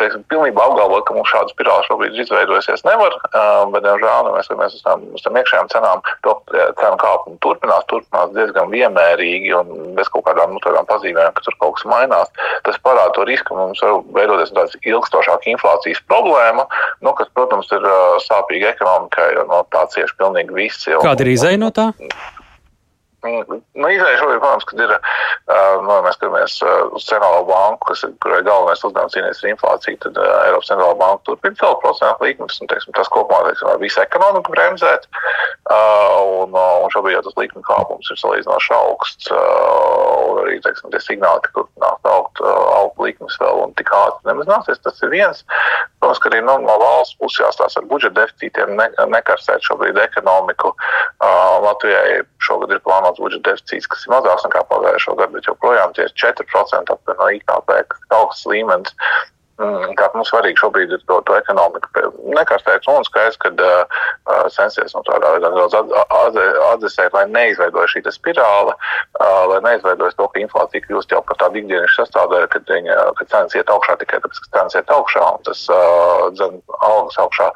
Teiksim, 0.00 0.26
pilnībā 0.32 0.68
apgalvot, 0.68 1.06
ka 1.08 1.16
mums 1.16 1.32
šāda 1.32 1.54
spirāli 1.54 1.88
šobrīd 1.88 2.20
izveidojusies 2.26 2.84
nevar, 2.88 3.16
bet, 3.32 3.86
diemžēl, 3.86 4.28
nu, 4.28 4.36
mēs 4.36 4.50
skatāmies 4.50 4.76
uz 4.76 4.84
tām, 4.84 5.08
uz 5.16 5.24
tām 5.24 5.38
iekšējām 5.40 5.72
cenām, 5.72 6.04
to 6.26 6.36
cenu 6.52 6.98
kāpumu 7.00 7.21
un 7.21 7.21
turpinās, 7.44 7.86
turpinās 7.90 8.32
diezgan 8.36 8.70
vienmērīgi 8.72 9.54
un 9.58 9.72
bez 9.96 10.10
kaut 10.12 10.26
kādām 10.28 10.54
nu, 10.56 10.62
pazīmēm, 10.62 11.32
ka 11.36 11.44
tur 11.46 11.56
kaut 11.62 11.78
kas 11.78 11.88
mainās. 11.90 12.32
Tas 12.66 12.78
parāda 12.84 13.14
to 13.16 13.26
risku, 13.28 13.52
ka 13.52 13.58
mums 13.60 13.82
var 13.84 14.02
veidoties 14.18 14.54
tāds 14.56 14.78
ilgstošāka 14.82 15.50
inflācijas 15.54 16.02
problēma, 16.10 16.66
nu, 17.00 17.14
kas, 17.18 17.30
protams, 17.36 17.70
ir 17.74 17.88
sāpīga 18.26 18.74
ekonomikai, 18.76 19.32
jo 19.38 19.48
no 19.50 19.64
tā 19.74 19.86
cieši 19.94 20.18
pilnīgi 20.20 20.56
visi. 20.56 20.94
Kāda 21.02 21.26
ir 21.26 21.34
izēja 21.36 21.62
no 21.62 21.72
tā? 21.74 21.92
Nu, 23.22 23.86
Izraela 23.86 24.18
šobrīd, 24.18 24.40
protams, 24.42 24.64
kad 24.66 24.80
ir, 24.82 24.92
nu, 25.86 25.94
mēs 26.02 26.16
skatāmies 26.18 26.56
uz 26.96 27.04
centrālo 27.06 27.44
banku, 27.46 27.92
kas 27.92 28.02
kurai 28.24 28.40
galvenais 28.42 28.82
uzdevums 28.82 29.14
cīnīties 29.14 29.44
ar 29.44 29.50
inflāciju, 29.52 30.00
tad 30.02 30.18
Eiropas 30.18 30.70
centrālā 30.72 30.96
banka 30.98 31.22
turpina 31.28 31.58
celt 31.60 31.78
procentu 31.84 32.26
likmes, 32.26 32.58
un, 32.58 32.70
teiksim, 32.72 32.94
tas 32.96 33.10
kopumā, 33.14 33.44
teiksim, 33.46 33.68
var 33.70 33.78
visu 33.82 34.02
ekonomiku 34.02 34.56
bremzēt, 34.56 35.06
un, 35.70 36.56
un 36.58 36.90
šobrīd 36.96 37.14
jau 37.14 37.22
tas 37.28 37.38
likuma 37.38 37.68
kāpums 37.68 38.10
ir 38.10 38.18
salīdzinoši 38.24 38.74
augsts, 38.80 39.30
un 39.36 40.42
arī, 40.42 40.58
teiksim, 40.66 40.90
tie 40.90 41.04
signāli, 41.06 41.46
ka 41.46 41.54
turpinās 41.60 42.10
augt, 42.16 42.42
augt 42.42 43.06
likmes 43.06 43.38
vēl 43.38 43.62
un 43.68 43.78
tik 43.78 43.94
ātri 44.02 44.32
nemazināsies, 44.32 44.82
tas 44.82 44.98
ir 45.06 45.14
viens. 45.14 45.46
Protams, 46.02 46.18
ka 46.18 46.32
arī 46.32 46.42
nu, 46.42 46.58
no 46.66 46.74
valsts 46.82 47.14
puses 47.22 47.44
jāstāsta 47.44 47.78
ar 47.78 47.86
budžeta 47.86 48.18
deficītiem, 48.18 48.74
ne, 48.82 48.90
nekarstēt 49.14 49.62
šobrīd 49.62 50.02
ekonomiku. 50.08 50.74
Latvijai 51.62 52.24
šogad 52.42 52.74
ir 52.74 52.82
plānots 53.12 53.20
budžeta 53.20 53.52
deficīts, 53.52 53.88
kas 53.88 54.06
ir 54.06 54.12
mazāks 54.12 54.46
nekā 54.46 54.64
pagājušo 54.68 55.16
gadu, 55.18 55.36
bet 55.36 55.46
joprojām 55.46 55.92
tie 55.94 56.04
ir 56.04 56.12
4% 56.16 56.96
no 57.18 57.28
IKP, 57.36 57.68
kas 57.88 58.00
ir 58.00 58.16
augsts 58.16 58.46
līmenis. 58.46 58.94
Mm, 59.60 59.92
kā 59.94 60.08
mums 60.14 60.30
svarīgi 60.32 60.58
šobrīd 60.58 60.90
ir 60.90 61.02
to, 61.06 61.20
to 61.28 61.34
ekonomiku 61.36 62.08
nekarstēt 62.34 62.86
un 62.88 63.04
skaidrs, 63.04 63.36
ka 63.36 63.50
uh, 63.52 64.48
censties 64.50 64.94
no 64.96 65.02
tādā 65.04 65.34
veidā 65.34 65.50
nedaudz 65.52 65.76
atdzesēt, 66.72 67.12
lai 67.12 67.26
neizveidojas 67.28 67.92
šī 67.92 68.02
spirāle, 68.16 68.72
uh, 69.20 69.44
lai 69.52 69.60
neizveidojas 69.68 70.16
to, 70.16 70.26
ka 70.32 70.40
inflācija 70.40 70.82
kļūst 70.88 71.12
jau 71.12 71.20
par 71.28 71.38
tādu 71.44 71.60
ikdienas 71.60 71.94
sastāvdaļu, 72.00 72.48
kad, 72.56 72.64
viņa, 72.64 72.96
kad 73.20 73.30
cenas 73.34 73.54
iet 73.60 73.70
augšā 73.70 73.98
tikai 74.00 74.22
tāpēc, 74.24 74.40
ka 74.40 74.56
cenas 74.56 74.78
iet 74.80 74.96
augšā 74.96 75.28
un 75.36 75.46
tas 75.46 75.62
uh, 75.68 76.26
dzen 76.32 76.58
algas 76.80 77.20
augšā. 77.22 77.52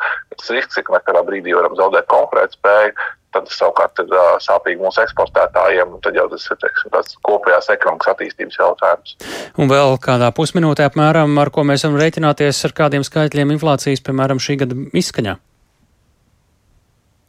Risks, 0.50 0.80
ka 0.82 0.94
mēs 0.94 1.06
kādā 1.06 1.22
brīdī 1.26 1.54
varam 1.56 1.76
zaudēt 1.78 2.08
konkurētspēju, 2.10 2.94
tad 3.36 3.50
savukārt 3.52 4.00
ir 4.02 4.12
uh, 4.14 4.36
sāpīgi 4.42 4.80
mūsu 4.80 5.02
eksportētājiem, 5.04 5.96
un 5.96 6.04
tad 6.04 6.16
jau 6.16 6.26
tas 6.32 6.46
ir 6.48 6.60
teiksim, 6.62 6.92
tāds 6.94 7.18
kopējās 7.26 7.68
ekonomikas 7.74 8.12
attīstības 8.14 8.60
jautājums. 8.60 9.16
Un 9.60 9.72
vēl 9.72 9.98
kādā 10.02 10.30
pusminūtē 10.36 10.88
apmēram, 10.88 11.36
ar 11.42 11.52
ko 11.52 11.66
mēs 11.68 11.84
varam 11.86 12.00
rēķināties 12.00 12.62
ar 12.68 12.76
kādiem 12.80 13.04
skaitļiem 13.06 13.52
inflācijas, 13.56 14.04
piemēram, 14.06 14.40
šī 14.42 14.58
gada 14.62 14.78
izskaņā? 14.96 15.36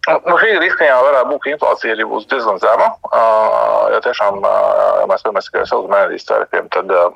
Nu, 0.08 0.36
šī 0.40 0.54
gada 0.56 0.68
izskaņā 0.70 0.98
varētu 1.04 1.32
būt, 1.34 1.42
ka 1.44 1.54
inflācija 1.56 1.96
arī 1.98 2.08
būs 2.08 2.28
diezgan 2.32 2.62
zema. 2.64 2.94
Uh, 3.10 3.88
ja 3.92 4.04
tiešām 4.06 4.40
uh, 4.40 5.04
mēs 5.12 5.24
skatāmies 5.24 5.50
tikai 5.50 5.66
uz 5.66 5.74
siltumnēdīs 5.74 6.30
tarifiem, 6.30 6.70
tad 6.72 6.94
uh, 6.96 7.10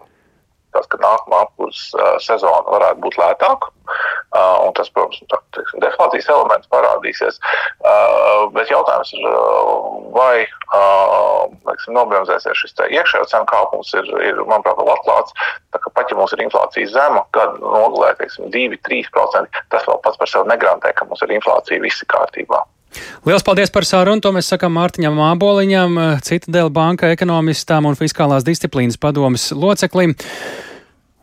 tas, 0.75 0.87
ka 0.91 0.99
nākamā 1.01 1.43
apkurses 1.45 1.91
uh, 1.97 2.15
sezona 2.23 2.63
varētu 2.71 3.03
būt 3.05 3.19
lētāka. 3.21 3.71
Uh, 4.31 4.69
tas, 4.77 4.87
protams, 4.95 5.19
tā, 5.31 5.39
teiksim, 5.57 5.81
deflācijas 5.83 6.29
elements 6.31 6.69
parādīsies. 6.71 7.39
Uh, 7.83 8.47
bet 8.55 8.71
jautājums 8.71 9.11
ir, 9.17 9.27
vai 10.15 10.47
teiksim, 10.71 11.95
nobremzēsies 11.97 12.61
šis 12.61 12.77
iekšējo 12.87 13.27
cenu 13.31 13.47
kāpums, 13.49 13.91
ir, 13.99 14.07
ir 14.23 14.39
manuprāt, 14.47 14.79
vēl 14.79 14.93
atklāts. 14.95 15.35
Pat 15.71 16.11
ja 16.11 16.17
mums 16.17 16.31
ir 16.35 16.45
inflācija 16.45 16.87
zema, 16.93 17.25
gada 17.35 17.59
nogalē 17.59 18.13
2-3%, 18.21 19.63
tas 19.73 19.87
vēl 19.87 20.03
pats 20.05 20.21
par 20.21 20.31
sevi 20.31 20.51
negarantē, 20.53 20.93
ka 20.95 21.07
mums 21.09 21.23
ir 21.25 21.35
inflācija 21.35 21.83
visi 21.83 22.07
kārtībā. 22.11 22.63
Lielas 23.25 23.45
paldies 23.45 23.71
par 23.73 23.87
sarunu. 23.87 24.21
To 24.23 24.33
mēs 24.35 24.49
sakām 24.51 24.75
Mārtiņam 24.75 25.15
Māboliņam, 25.19 26.01
Citadela 26.25 26.71
banka 26.73 27.11
ekonomistam 27.13 27.87
un 27.89 27.99
fiskālās 27.99 28.47
disciplīnas 28.47 28.99
padomas 29.01 29.51
loceklim. 29.55 30.15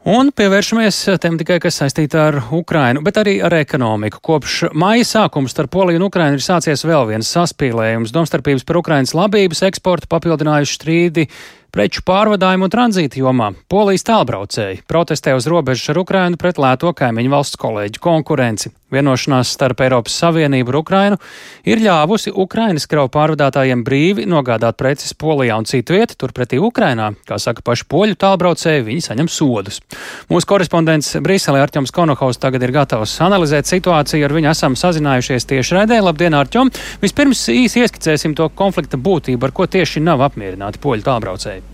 Un 0.08 0.30
pievēršamies 0.32 0.96
tem 1.20 1.34
tikai, 1.36 1.58
kas 1.60 1.82
saistīta 1.82 2.22
ar 2.30 2.36
Ukrainu, 2.54 3.02
bet 3.04 3.18
arī 3.20 3.34
ar 3.44 3.52
ekonomiku. 3.58 4.22
Kopš 4.24 4.70
māja 4.72 5.04
sākuma 5.04 5.50
starp 5.52 5.74
Poliju 5.74 6.00
un 6.00 6.06
Ukrainu 6.06 6.38
ir 6.38 6.44
sācies 6.44 6.86
vēl 6.86 7.10
viens 7.10 7.28
saspīlējums. 7.34 8.14
Domstarpības 8.14 8.64
par 8.64 8.78
Ukrainas 8.80 9.12
labības 9.18 9.60
eksportu 9.68 10.08
papildinājuši 10.08 10.78
strīdi 10.78 11.26
preču 11.74 12.02
pārvadājumu 12.06 12.68
un 12.68 12.72
tranzīta 12.72 13.20
jomā. 13.20 13.52
Polijas 13.70 14.06
tālbraucēji 14.08 14.82
protestē 14.88 15.36
uz 15.36 15.48
robežas 15.50 15.92
ar 15.92 16.02
Ukrainu 16.02 16.40
pret 16.40 16.60
lēto 16.60 16.92
kaimiņu 16.96 17.34
valsts 17.34 17.60
kolēģu 17.60 18.02
konkurenci. 18.02 18.72
Vienošanās 18.88 19.50
starp 19.52 19.82
Eiropas 19.84 20.14
Savienību 20.16 20.72
un 20.72 20.78
Ukrainu 20.80 21.18
ir 21.68 21.82
ļāvusi 21.84 22.32
Ukrainas 22.32 22.88
kravu 22.88 23.10
pārvadātājiem 23.12 23.82
brīvi 23.84 24.24
nogādāt 24.24 24.78
preces 24.80 25.12
Polijā 25.12 25.58
un 25.60 25.68
citu 25.68 25.92
vietu, 25.98 26.16
turpretī 26.16 26.56
Ukrainā, 26.56 27.10
kā 27.28 27.36
saka 27.36 27.60
paši 27.66 27.84
poļu 27.84 28.16
tālbraucēji, 28.16 28.86
viņi 28.88 29.04
saņem 29.10 29.28
sodus. 29.28 29.82
Mūsu 30.32 30.48
korespondents 30.48 31.18
Briselē 31.20 31.66
Arķoms 31.66 31.92
Konohaus 31.92 32.40
tagad 32.40 32.64
ir 32.64 32.72
gatavs 32.72 33.18
analizēt 33.28 33.68
situāciju, 33.68 34.24
ar 34.24 34.38
viņu 34.38 34.54
esam 34.54 34.78
sazinājušies 34.80 35.50
tieši 35.52 35.82
raidē. 35.82 36.00
Labdien, 36.08 36.40
Arķom! 36.40 36.72
Vispirms 37.04 37.44
īsi 37.52 37.84
ieskicēsim 37.84 38.32
to 38.38 38.48
konflikta 38.48 38.96
būtību, 38.96 39.50
ar 39.50 39.52
ko 39.52 39.68
tieši 39.68 40.00
nav 40.00 40.24
apmierināti 40.30 40.80
poļu 40.80 41.04
tālbraucēji. 41.12 41.67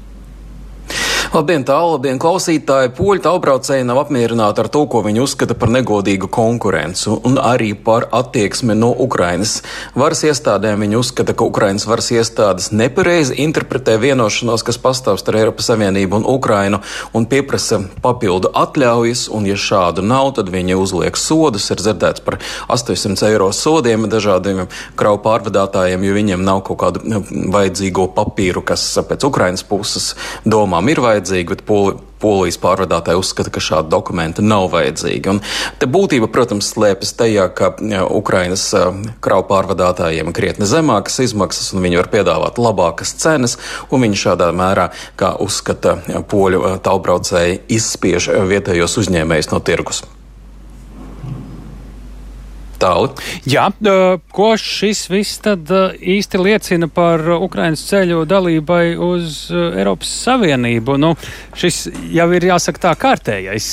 Labdien, 1.32 1.64
tālu, 1.64 1.94
labdien, 1.94 2.18
klausītāji! 2.20 2.90
Poļu 2.98 3.22
tālbraucēji 3.24 3.86
nav 3.88 4.02
apmierināti 4.02 4.60
ar 4.60 4.68
to, 4.72 4.82
ko 4.90 5.00
viņi 5.06 5.22
uzskata 5.24 5.54
par 5.56 5.70
negodīgu 5.72 6.28
konkurenci 6.32 7.08
un 7.14 7.38
arī 7.40 7.70
par 7.86 8.06
attieksmi 8.12 8.76
no 8.76 8.90
Ukrainas. 8.92 9.56
Varas 9.96 10.20
iestādēm 10.28 10.84
viņi 10.84 10.98
uzskata, 11.00 11.32
ka 11.32 11.46
Ukrainas 11.48 11.86
varas 11.88 12.10
iestādes 12.12 12.68
nepareizi 12.76 13.38
interpretē 13.40 13.96
vienošanos, 14.02 14.66
kas 14.66 14.78
pastāv 14.82 15.16
starp 15.22 15.40
Eiropas 15.40 15.70
Savienību 15.70 16.20
un 16.20 16.28
Ukrainu 16.28 16.82
un 17.16 17.28
pieprasa 17.30 17.80
papildu 18.04 18.52
atļaujas, 18.52 19.24
un 19.32 19.48
ja 19.48 19.56
šādu 19.56 20.04
nav, 20.04 20.34
tad 20.36 20.52
viņi 20.52 20.76
uzliek 20.76 21.16
sodus, 21.18 21.70
ir 21.72 21.80
dzirdēts 21.80 22.24
par 22.26 22.38
800 22.68 23.30
eiro 23.30 23.48
sodiem 23.56 24.10
dažādiem 24.12 24.66
kravu 24.98 25.22
pārvadātājiem, 25.24 26.04
jo 26.04 26.18
viņiem 26.20 26.44
nav 26.44 26.62
kaut 26.68 26.82
kādu 26.84 27.04
nu, 27.08 27.24
vajadzīgo 27.54 28.10
papīru, 28.14 28.64
kas 28.66 28.86
pēc 29.08 29.24
Ukrainas 29.30 29.64
puses 29.66 30.12
domām 30.44 30.92
ir 30.92 31.00
vajadzīgs 31.00 31.13
vajadzīgi, 31.14 31.48
bet 31.54 31.64
poli, 31.68 31.96
polijas 32.24 32.58
pārvadātāji 32.62 33.20
uzskata, 33.20 33.52
ka 33.52 33.62
šādi 33.62 33.92
dokumenti 33.92 34.44
nav 34.44 34.70
vajadzīgi. 34.72 35.30
Un 35.32 35.40
te 35.80 35.88
būtība, 35.90 36.30
protams, 36.32 36.70
slēpjas 36.74 37.14
tajā, 37.18 37.46
ka 37.56 37.72
Ukrainas 38.14 38.66
kravu 39.24 39.46
pārvadātājiem 39.50 40.32
ir 40.32 40.36
krietni 40.36 40.68
zemākas 40.68 41.20
izmaksas, 41.26 41.72
un 41.74 41.84
viņi 41.84 42.00
var 42.00 42.10
piedāvāt 42.12 42.60
labākas 42.62 43.14
cenas, 43.20 43.58
un 43.90 44.04
viņi 44.06 44.20
šādā 44.24 44.50
mērā, 44.56 44.90
kā 45.20 45.34
uzskata 45.44 45.98
poļu 46.30 46.76
tālbraucēji, 46.84 47.64
izspiež 47.78 48.32
vietējos 48.50 49.00
uzņēmējus 49.04 49.52
no 49.52 49.62
tirgus. 49.64 50.04
Tāli. 52.84 53.10
Jā, 53.48 53.68
ko 54.34 54.50
šis 54.60 55.06
viss 55.08 55.40
tad 55.44 55.70
īsti 55.96 56.40
liecina 56.40 56.88
par 56.92 57.22
Ukrainas 57.38 57.84
ceļu 57.88 58.24
dalībai 58.28 58.96
uz 59.00 59.46
Eiropas 59.52 60.10
Savienību? 60.26 60.98
Nu, 61.00 61.14
šis 61.56 61.86
jau 62.12 62.28
ir 62.36 62.50
jāsaka 62.50 62.88
tā 62.88 62.92
kārtējais 63.06 63.70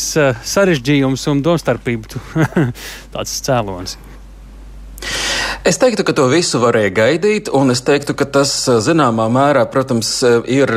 sarežģījums 0.53 1.27
un 1.33 1.43
domstarpību 1.43 2.23
tāds 3.13 3.35
cēlonis. 3.43 3.97
Es 5.65 5.77
teiktu, 5.81 6.05
ka 6.05 6.13
to 6.17 6.27
visu 6.31 6.61
varēja 6.61 6.93
gaidīt, 6.97 7.49
un 7.53 7.73
es 7.73 7.83
teiktu, 7.85 8.15
ka 8.17 8.25
tas 8.39 8.53
zināmā 8.85 9.27
mērā, 9.33 9.67
protams, 9.69 10.09
ir 10.49 10.71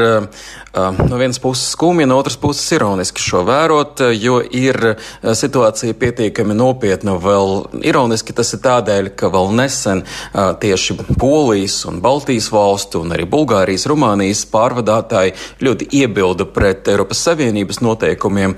no 0.74 1.16
vienas 1.16 1.38
puses 1.38 1.68
skumji, 1.70 2.06
no 2.06 2.18
otras 2.18 2.36
puses 2.36 2.72
ironiski 2.72 3.22
šo 3.22 3.44
vērot, 3.46 4.00
jo 4.18 4.40
ir 4.50 4.96
situācija 5.22 5.94
pietiekami 5.98 6.54
nopietna. 6.56 7.14
Vēl 7.22 7.84
ironiski 7.86 8.34
tas 8.34 8.52
ir 8.56 8.62
tādēļ, 8.64 9.10
ka 9.18 9.30
vēl 9.32 9.52
nesen 9.54 10.02
tieši 10.34 10.96
Polijas 11.20 11.84
un 11.88 12.00
Baltijas 12.04 12.50
valstu 12.52 13.04
un 13.04 13.14
arī 13.14 13.26
Bulgārijas, 13.30 13.86
Rumānijas 13.90 14.44
pārvadātāji 14.50 15.34
ļoti 15.62 15.88
iebilda 16.00 16.48
pret 16.50 16.88
Eiropas 16.90 17.22
Savienības 17.28 17.80
noteikumiem, 17.84 18.56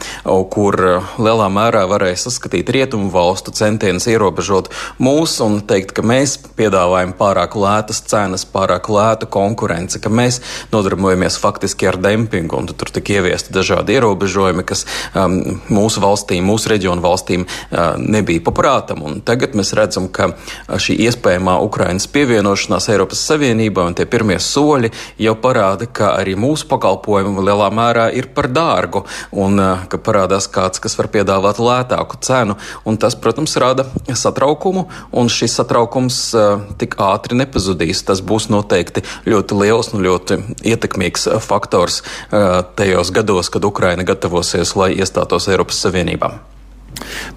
kur 0.52 0.80
lielā 1.20 1.50
mērā 1.52 1.84
varēja 1.90 2.22
saskatīt 2.26 2.72
rietumu 2.72 3.10
valstu 3.12 3.52
centienus 3.56 4.08
ierobežot 4.10 4.72
mūs 5.02 5.36
un 5.44 5.60
teikt, 5.68 5.92
ka 5.96 6.06
mēs 6.06 6.38
piedāvājam 6.56 7.12
pārāk 7.18 7.58
lētas 7.60 8.02
cenas, 8.08 8.46
pārāk 8.48 8.88
lētu 8.92 9.28
konkurenci, 9.32 10.00
ka 10.00 10.12
mēs 10.12 10.40
nodarbojamies 10.72 11.38
faktiski 11.42 11.90
ar 11.90 12.00
dempingu, 12.06 12.56
un 12.60 12.70
tur 12.70 12.90
tika 12.94 13.18
ieviesti 13.18 13.54
dažādi 13.54 13.96
ierobežojumi, 13.96 14.64
kas 14.66 14.84
um, 15.14 15.38
mūsu 15.72 16.02
valstīm, 16.02 16.46
mūsu 16.46 16.70
reģionu 16.72 17.02
valstīm 17.04 17.46
uh, 17.46 17.96
nebija 18.00 18.44
paprātam. 18.46 19.02
Un 19.06 19.20
tagad 19.26 19.56
mēs 19.58 19.74
redzam, 19.76 20.08
ka 20.12 20.30
uh, 20.32 20.76
šī 20.80 20.98
iespējamā 21.06 21.58
Ukrainas 21.64 22.08
pievienošanās 22.12 22.88
Eiropas 22.92 23.22
Savienībā 23.28 23.86
un 23.86 23.96
tie 23.98 24.06
pirmie 24.10 24.38
soļi 24.42 24.92
jau 25.22 25.34
parāda, 25.42 25.88
ka 25.90 26.14
arī 26.20 26.36
mūsu 26.38 26.68
pakalpojumi 26.70 27.44
lielā 27.46 27.70
mērā 27.74 28.08
ir 28.16 28.30
par 28.36 28.50
dārgu, 28.52 29.04
un 29.34 29.60
uh, 29.62 29.86
ka 29.90 30.00
parādās 30.00 30.48
kāds, 30.52 30.82
kas 30.82 30.96
var 30.98 31.10
piedāvāt 31.12 31.60
lētāku 31.62 32.20
cenu, 32.24 32.58
un 32.86 33.00
tas, 33.00 33.18
protams, 33.18 33.56
rada 33.60 33.88
satraukumu, 34.06 34.86
un 35.16 35.32
šis 35.32 35.58
satraukums 35.60 36.20
uh, 36.36 36.64
tik 36.80 36.98
ātri 37.02 37.38
nepazudīs. 37.42 38.04
Tas 38.06 38.22
būs 38.22 38.48
noteikti 38.52 39.04
ļoti 39.26 39.60
liels 39.60 39.92
un 39.96 40.04
ļoti 40.06 40.40
ietekmīgs 40.66 41.28
faktors 41.44 41.95
gados, 42.02 42.66
tajos 42.76 43.12
gados, 43.14 43.50
kad 43.50 43.64
Ukraina 43.64 44.04
gatavosies, 44.06 44.76
lai 44.76 44.92
iestātos 44.96 45.48
Eiropas 45.48 45.80
Savienībā. 45.84 46.34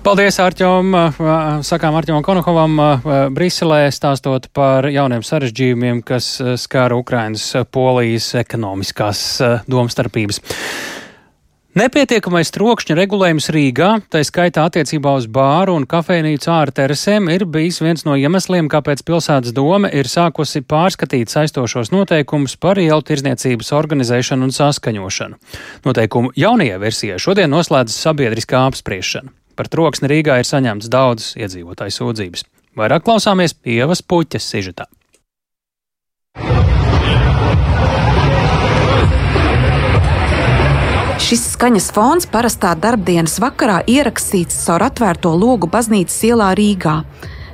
Paldies, 0.03 0.37
Arčom! 0.39 0.93
Sakām 1.67 1.97
Arčomam 1.99 2.23
Konokovam 2.23 2.77
Briselē 3.35 3.89
stāstot 3.91 4.47
par 4.55 4.87
jauniem 4.87 5.25
sarežģījumiem, 5.25 5.99
kas 6.07 6.37
skāra 6.61 6.95
Ukrainas 6.95 7.51
polijas 7.73 8.31
ekonomiskās 8.39 9.25
domstarpības. 9.67 10.39
Nepietiekamais 11.79 12.49
trokšņa 12.51 12.95
regulējums 12.97 13.45
Rīgā, 13.55 13.89
tā 14.11 14.19
skaitā 14.27 14.65
attiecībā 14.67 15.13
uz 15.15 15.29
bāru 15.31 15.77
un 15.77 15.85
kafejnīcu 15.87 16.49
ārā 16.51 16.73
terasēm, 16.75 17.29
ir 17.31 17.45
bijis 17.47 17.77
viens 17.79 18.03
no 18.03 18.17
iemesliem, 18.19 18.67
kāpēc 18.67 19.05
pilsētas 19.07 19.55
doma 19.55 19.87
ir 19.95 20.09
sākusi 20.11 20.59
pārskatīt 20.67 21.31
saistošos 21.31 21.93
noteikumus 21.93 22.57
par 22.59 22.81
ielu 22.83 22.99
tirzniecības 23.07 23.71
organizēšanu 23.79 24.49
un 24.49 24.55
saskaņošanu. 24.57 25.39
Noteikumu 25.87 26.35
jaunajai 26.35 26.83
versijai 26.83 27.23
šodien 27.23 27.53
noslēdzas 27.55 28.03
sabiedriskā 28.09 28.65
apspriešana. 28.73 29.31
Par 29.55 29.71
troksni 29.71 30.11
Rīgā 30.11 30.41
ir 30.41 30.51
saņemts 30.51 30.91
daudzas 30.91 31.37
iedzīvotāju 31.39 31.95
sūdzības. 31.95 32.47
Vairāk 32.75 33.07
klausāmies 33.07 33.55
Ievas 33.63 34.03
puķes 34.03 34.51
sižetā. 34.51 34.91
Šis 41.29 41.43
skaņas 41.53 41.91
fons 41.93 42.25
parastā 42.25 42.71
darbdienas 42.73 43.35
vakarā 43.37 43.83
ierakstīts 43.85 44.63
caur 44.63 44.81
atvērto 44.87 45.29
logu 45.37 45.67
baznīcas 45.69 46.15
ielā 46.25 46.47
Rīgā. 46.57 46.93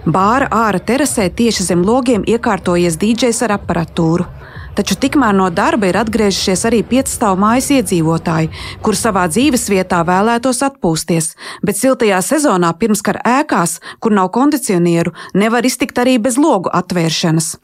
Bāra 0.08 0.48
ārā 0.48 0.80
terasē 0.80 1.26
tieši 1.42 1.66
zem 1.74 1.84
logiem 1.84 2.24
iekārtojies 2.24 2.96
dīdžejs 3.02 3.42
ar 3.44 3.58
aparatūru. 3.58 4.30
Taču 4.80 4.96
tikmēr 5.04 5.36
no 5.36 5.50
darba 5.52 5.90
ir 5.92 6.00
atgriežušies 6.00 6.64
arī 6.72 6.80
piecstāvu 6.88 7.42
mājas 7.44 7.68
iedzīvotāji, 7.76 8.54
kur 8.80 8.96
savā 8.96 9.28
dzīvesvietā 9.34 10.00
vēlētos 10.08 10.64
atpūsties, 10.70 11.34
bet 11.60 11.76
siltajā 11.76 12.24
sezonā 12.24 12.72
pirmskara 12.80 13.28
ēkās, 13.42 13.82
kur 14.00 14.16
nav 14.16 14.32
kondicionieru, 14.40 15.12
nevar 15.36 15.68
iztikt 15.68 16.00
arī 16.00 16.16
bez 16.16 16.40
logu 16.40 16.72
atvēršanas. 16.72 17.58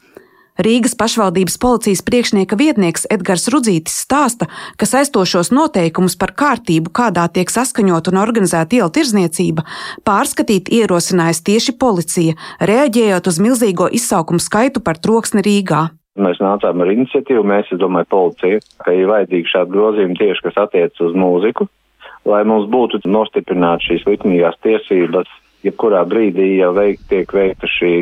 Rīgas 0.60 0.92
pašvaldības 1.00 1.54
policijas 1.56 2.02
priekšnieka 2.04 2.58
vietnieks 2.60 3.06
Edgars 3.14 3.46
Rudzītis 3.48 3.94
stāsta, 4.04 4.50
ka 4.76 4.84
saistošos 4.84 5.48
noteikumus 5.48 6.18
par 6.20 6.34
kārtību, 6.36 6.92
kādā 6.92 7.24
tiek 7.32 7.48
saskaņot 7.48 8.10
un 8.12 8.20
organizēta 8.20 8.76
ielu 8.76 8.92
tirzniecība, 8.92 9.64
pārskatīt 10.04 10.68
ierosinājusi 10.68 11.44
tieši 11.48 11.76
policija, 11.80 12.36
reaģējot 12.60 13.32
uz 13.32 13.40
milzīgo 13.40 13.88
izsaukumu 13.96 14.44
skaitu 14.44 14.84
par 14.84 15.00
troksni 15.00 15.40
Rīgā. 15.46 15.86
Mēs 16.20 16.36
nācām 16.44 16.84
ar 16.84 16.92
iniciatīvu, 16.92 17.46
mēs, 17.48 17.72
es 17.72 17.80
domāju, 17.80 18.10
policija, 18.12 18.60
ka 18.84 18.92
ir 18.92 19.08
vajadzīgi 19.08 19.54
šādi 19.54 19.72
grozījumi 19.72 20.18
tieši, 20.20 20.44
kas 20.50 20.64
attiec 20.66 21.00
uz 21.00 21.16
mūziku, 21.16 21.64
lai 22.28 22.42
mums 22.44 22.68
būtu 22.68 23.00
nostiprināts 23.08 23.88
šīs 23.88 24.04
likumīgās 24.04 24.60
tiesības. 24.60 25.32
Jebkurā 25.66 26.02
brīdī 26.10 26.56
jau 26.58 26.72
veikt, 26.76 27.06
tiek 27.12 27.30
veikta 27.32 27.70
šī 27.70 27.92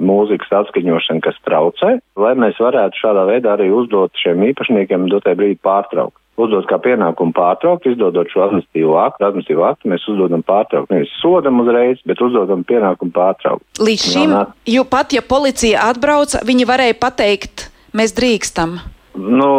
mūzikas 0.00 0.52
atskaņošana, 0.62 1.24
kas 1.24 1.38
traucē, 1.46 1.98
lai 2.16 2.32
mēs 2.40 2.60
varētu 2.62 3.02
šādā 3.02 3.26
veidā 3.28 3.56
arī 3.56 3.68
uzdot 3.74 4.16
šiem 4.22 4.44
īpašniekiem 4.52 5.10
dotajā 5.12 5.38
brīdī 5.38 5.60
pārtraukt 5.62 6.16
uzdot 6.40 6.66
kā 6.70 6.78
pienākumu 6.82 7.34
pārtraukt, 7.36 7.86
izdodot 7.90 8.30
šo 8.32 8.46
administratīvo 8.46 8.96
aktu. 9.02 9.26
Administratīvo 9.28 9.66
aktu 9.68 9.90
mēs 9.92 10.06
uzdodam 10.10 10.44
pārtraukt. 10.46 10.92
Nevis 10.92 11.12
sodam 11.20 11.60
uzreiz, 11.62 12.00
bet 12.08 12.22
uzdodam 12.24 12.64
pienākumu 12.68 13.14
pārtraukt. 13.14 13.64
Līdz 13.82 14.08
šim, 14.14 14.34
jo 14.72 14.86
pat 14.88 15.12
ja 15.16 15.24
policija 15.26 15.86
atbrauca, 15.92 16.42
viņi 16.48 16.68
varēja 16.68 16.98
pateikt, 17.02 17.68
mēs 17.96 18.16
drīkstam. 18.16 18.78
Nu, 19.14 19.50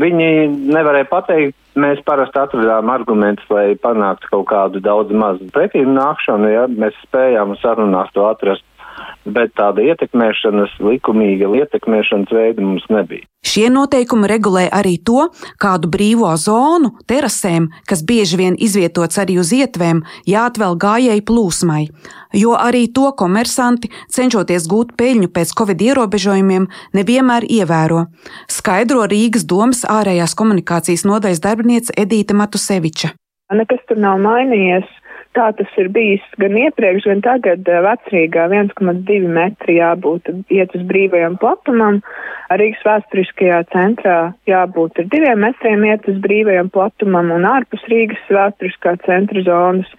viņi 0.00 0.30
nevarēja 0.70 1.08
pateikt. 1.10 1.56
Mēs 1.80 2.00
parasti 2.02 2.38
atradām 2.40 2.90
argumentus, 2.90 3.46
lai 3.50 3.76
panāktu 3.78 4.26
kaut 4.32 4.48
kādu 4.50 4.80
daudz 4.82 5.14
mazu 5.14 5.46
pretīm 5.54 5.92
nākšanu. 5.94 6.50
Ja? 6.50 6.64
Mēs 6.66 6.98
spējām 7.06 7.54
sarunās 7.62 8.10
to 8.14 8.26
atrast 8.26 8.66
bet 9.24 9.52
tāda 9.58 9.84
ietekmēšanas, 9.92 10.78
likumīga 10.84 11.50
ietekmēšanas 11.62 12.32
veida 12.34 12.64
mums 12.64 12.86
nebija. 12.92 13.26
Šie 13.46 13.70
noteikumi 13.72 14.28
regulē 14.28 14.66
arī 14.68 14.98
to, 15.00 15.30
kādu 15.60 15.88
brīvo 15.92 16.30
zonu 16.36 16.92
terasēm, 17.08 17.70
kas 17.88 18.02
bieži 18.06 18.36
vien 18.40 18.58
izvietots 18.60 19.18
arī 19.22 19.38
uz 19.40 19.52
ietvēm, 19.56 20.02
jāatvēl 20.28 20.76
gājēji 20.84 21.24
plūsmai, 21.30 21.86
jo 22.36 22.52
arī 22.58 22.84
to 22.92 23.08
komersanti, 23.16 23.90
cenšoties 24.12 24.68
gūt 24.70 24.92
peļņu 25.00 25.32
pēc 25.32 25.54
covid 25.56 25.86
ierobežojumiem, 25.88 26.68
nevienmēr 26.96 27.48
ievēro. 27.48 28.04
Skaidro 28.52 29.08
Rīgas 29.08 29.48
domas 29.48 29.86
ārējās 29.88 30.36
komunikācijas 30.36 31.06
nodaļas 31.08 31.42
darbiniece 31.46 31.96
Edīte 31.96 32.36
Matuseviča. 32.36 33.14
Nekas 33.50 33.80
tur 33.88 33.98
nav 33.98 34.20
mainījies. 34.22 34.86
Tā 35.38 35.52
tas 35.54 35.74
ir 35.78 35.86
bijis 35.94 36.24
gan 36.42 36.56
iepriekš, 36.58 37.04
gan 37.06 37.20
tagad 37.22 37.68
eh, 37.70 37.82
vecrīgā 37.86 38.48
1,2 38.50 39.18
metri 39.30 39.76
jābūt 39.78 40.30
iet 40.50 40.74
uz 40.74 40.82
brīvajam 40.88 41.36
platumam. 41.38 42.00
Rīgas 42.50 42.82
vēsturiskajā 42.88 43.60
centrā 43.70 44.16
jābūt 44.50 44.98
ar 44.98 45.10
diviem 45.12 45.44
metriem 45.46 45.86
iet 45.86 46.08
uz 46.10 46.18
brīvajam 46.24 46.72
platumam 46.74 47.30
un 47.36 47.46
ārpus 47.46 47.86
Rīgas 47.92 48.24
vēsturiskā 48.26 48.96
centra 49.06 49.44
zonas 49.46 49.92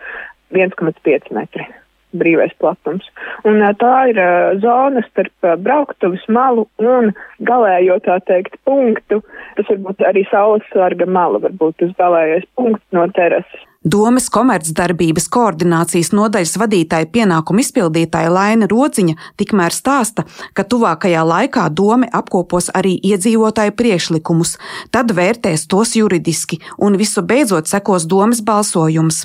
1,5 0.51 1.31
metri 1.31 1.69
brīvais 2.11 2.51
platums. 2.59 3.07
Un 3.47 3.63
tā 3.79 3.95
ir 4.11 4.19
uh, 4.19 4.59
zona 4.59 4.99
starp 5.07 5.47
uh, 5.47 5.55
brauktuves 5.55 6.27
malu 6.27 6.67
un 6.83 7.13
galējo 7.47 8.01
tā 8.03 8.19
teikt 8.27 8.59
punktu. 8.67 9.21
Tas 9.55 9.71
varbūt 9.71 10.03
arī 10.11 10.27
saules 10.27 10.67
sarga 10.75 11.07
mala, 11.07 11.39
varbūt 11.47 11.79
tas 11.79 11.95
galējais 12.03 12.47
punkts 12.59 12.83
no 12.91 13.07
terases. 13.15 13.67
Domas 13.81 14.27
komercdarbības 14.29 15.25
koordinācijas 15.33 16.11
nodaļas 16.13 16.51
vadītāja 16.61 17.07
pienākumu 17.15 17.63
izpildītāja 17.63 18.29
Laina 18.29 18.67
Rodziņa 18.69 19.15
tikmēr 19.41 19.73
stāsta, 19.73 20.27
ka 20.53 20.61
tuvākajā 20.69 21.23
laikā 21.25 21.63
dome 21.73 22.05
apkopos 22.13 22.69
arī 22.77 22.93
iedzīvotāju 23.01 23.73
priekšlikumus, 23.73 24.59
tad 24.93 25.15
vērtēs 25.17 25.65
tos 25.65 25.95
juridiski 25.97 26.61
un 26.77 26.99
visu 27.01 27.25
beidzot 27.25 27.73
sekos 27.73 28.05
domas 28.05 28.45
balsojums. 28.45 29.23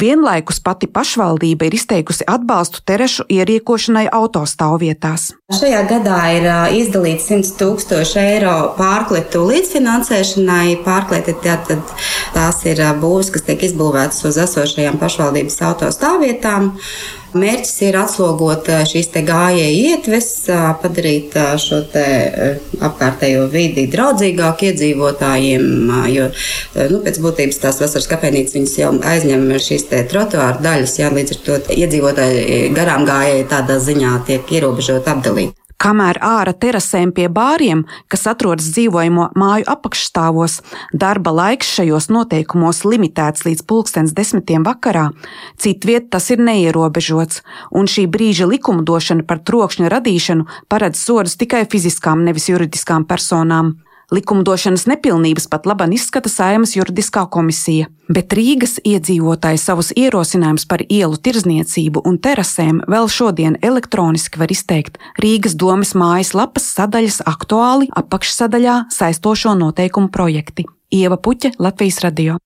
Vienlaikus 0.00 0.60
pati 0.60 0.86
pašvaldība 0.86 1.66
ir 1.66 1.74
izteikusi 1.74 2.26
atbalstu 2.28 2.82
terešu 2.86 3.24
ierīkošanai 3.34 4.04
autostāvvietās. 4.14 5.32
Šajā 5.58 5.80
gadā 5.90 6.18
ir 6.36 6.46
izdalīts 6.78 7.26
100 7.32 7.56
tūkstoši 7.58 8.20
eiro 8.22 8.54
pārklitu 8.78 9.42
līdzfinansēšanai. 9.48 10.76
Pārkliti 10.86 11.34
tātad 11.42 11.82
tās 12.36 12.62
ir 12.68 12.84
būvs, 13.00 13.32
kas 13.34 13.48
tiek 13.48 13.64
izbūvētas 13.70 14.22
uz 14.28 14.38
esošajām 14.44 15.00
pašvaldības 15.02 15.62
autostāvvietām. 15.72 16.74
Mērķis 17.36 17.74
ir 17.84 17.96
atslogot 18.00 18.70
šīs 18.88 19.10
gājēju 19.12 19.90
ietves, 19.90 20.30
padarīt 20.80 21.36
šo 21.60 21.82
apkārtējo 22.88 23.44
vidi 23.52 23.84
draudzīgāku 23.92 24.70
iedzīvotājiem, 24.70 25.92
jo 26.14 26.30
nu, 26.94 27.02
pēc 27.04 27.20
būtības 27.24 27.60
tās 27.66 27.82
vasaras 27.84 28.08
kafejnīcas 28.08 28.78
jau 28.80 28.94
aizņem 29.12 29.46
šīs 29.60 29.88
trotuāru 30.08 30.64
daļas, 30.64 30.98
jā, 31.02 31.12
līdz 31.12 31.36
ar 31.36 31.44
to 31.44 31.60
iedzīvotāji 31.76 32.60
garām 32.76 33.04
gājēji 33.08 33.48
tādā 33.52 33.80
ziņā 33.90 34.18
tiek 34.30 34.58
ierobežot 34.58 35.12
apdalīti. 35.12 35.67
Kamēr 35.78 36.18
ārā 36.26 36.50
terasēm 36.58 37.12
pie 37.14 37.28
bāriem, 37.30 37.84
kas 38.10 38.26
atrodas 38.26 38.66
dzīvojamo 38.74 39.28
māju 39.38 39.66
apakšstāvos, 39.70 40.56
darba 40.90 41.30
laiks 41.30 41.70
šajos 41.76 42.08
noteikumos 42.10 42.82
limitēts 42.82 43.46
līdz 43.46 43.62
pulkstens 43.70 44.14
desmitiem 44.16 44.66
vakarā, 44.66 45.06
citviet 45.54 46.10
tas 46.10 46.26
ir 46.34 46.42
neierobežots, 46.42 47.44
un 47.70 47.86
šī 47.86 48.08
brīža 48.10 48.50
likumdošana 48.50 49.22
par 49.28 49.38
trokšņa 49.38 49.92
radīšanu 49.94 50.48
paredz 50.66 50.98
sodus 50.98 51.38
tikai 51.38 51.62
fiziskām, 51.70 52.26
nevis 52.26 52.50
juridiskām 52.50 53.06
personām. 53.06 53.76
Likumdošanas 54.08 54.86
nepilnības 54.88 55.44
pat 55.52 55.66
laban 55.68 55.92
izskata 55.92 56.30
Saimas 56.32 56.72
juridiskā 56.72 57.26
komisija, 57.28 57.90
bet 58.08 58.32
Rīgas 58.32 58.78
iedzīvotāji 58.80 59.60
savus 59.60 59.92
ierosinājumus 59.92 60.64
par 60.70 60.86
ielu 60.88 61.20
tirzniecību 61.20 62.06
un 62.08 62.16
terasēm 62.16 62.80
vēl 62.88 63.10
šodien 63.12 63.60
elektroniski 63.60 64.40
var 64.40 64.54
izteikt 64.54 64.96
Rīgas 65.20 65.58
domas 65.60 65.92
mājas 65.92 66.32
lapas 66.32 66.72
sadaļas 66.78 67.20
aktuāli 67.28 67.92
apakšsadaļā 68.00 68.80
saistošo 68.96 69.52
noteikumu 69.60 70.08
projekti. 70.08 70.64
Ieva 70.88 71.20
Puķa, 71.20 71.58
Latvijas 71.60 72.00
radio. 72.00 72.40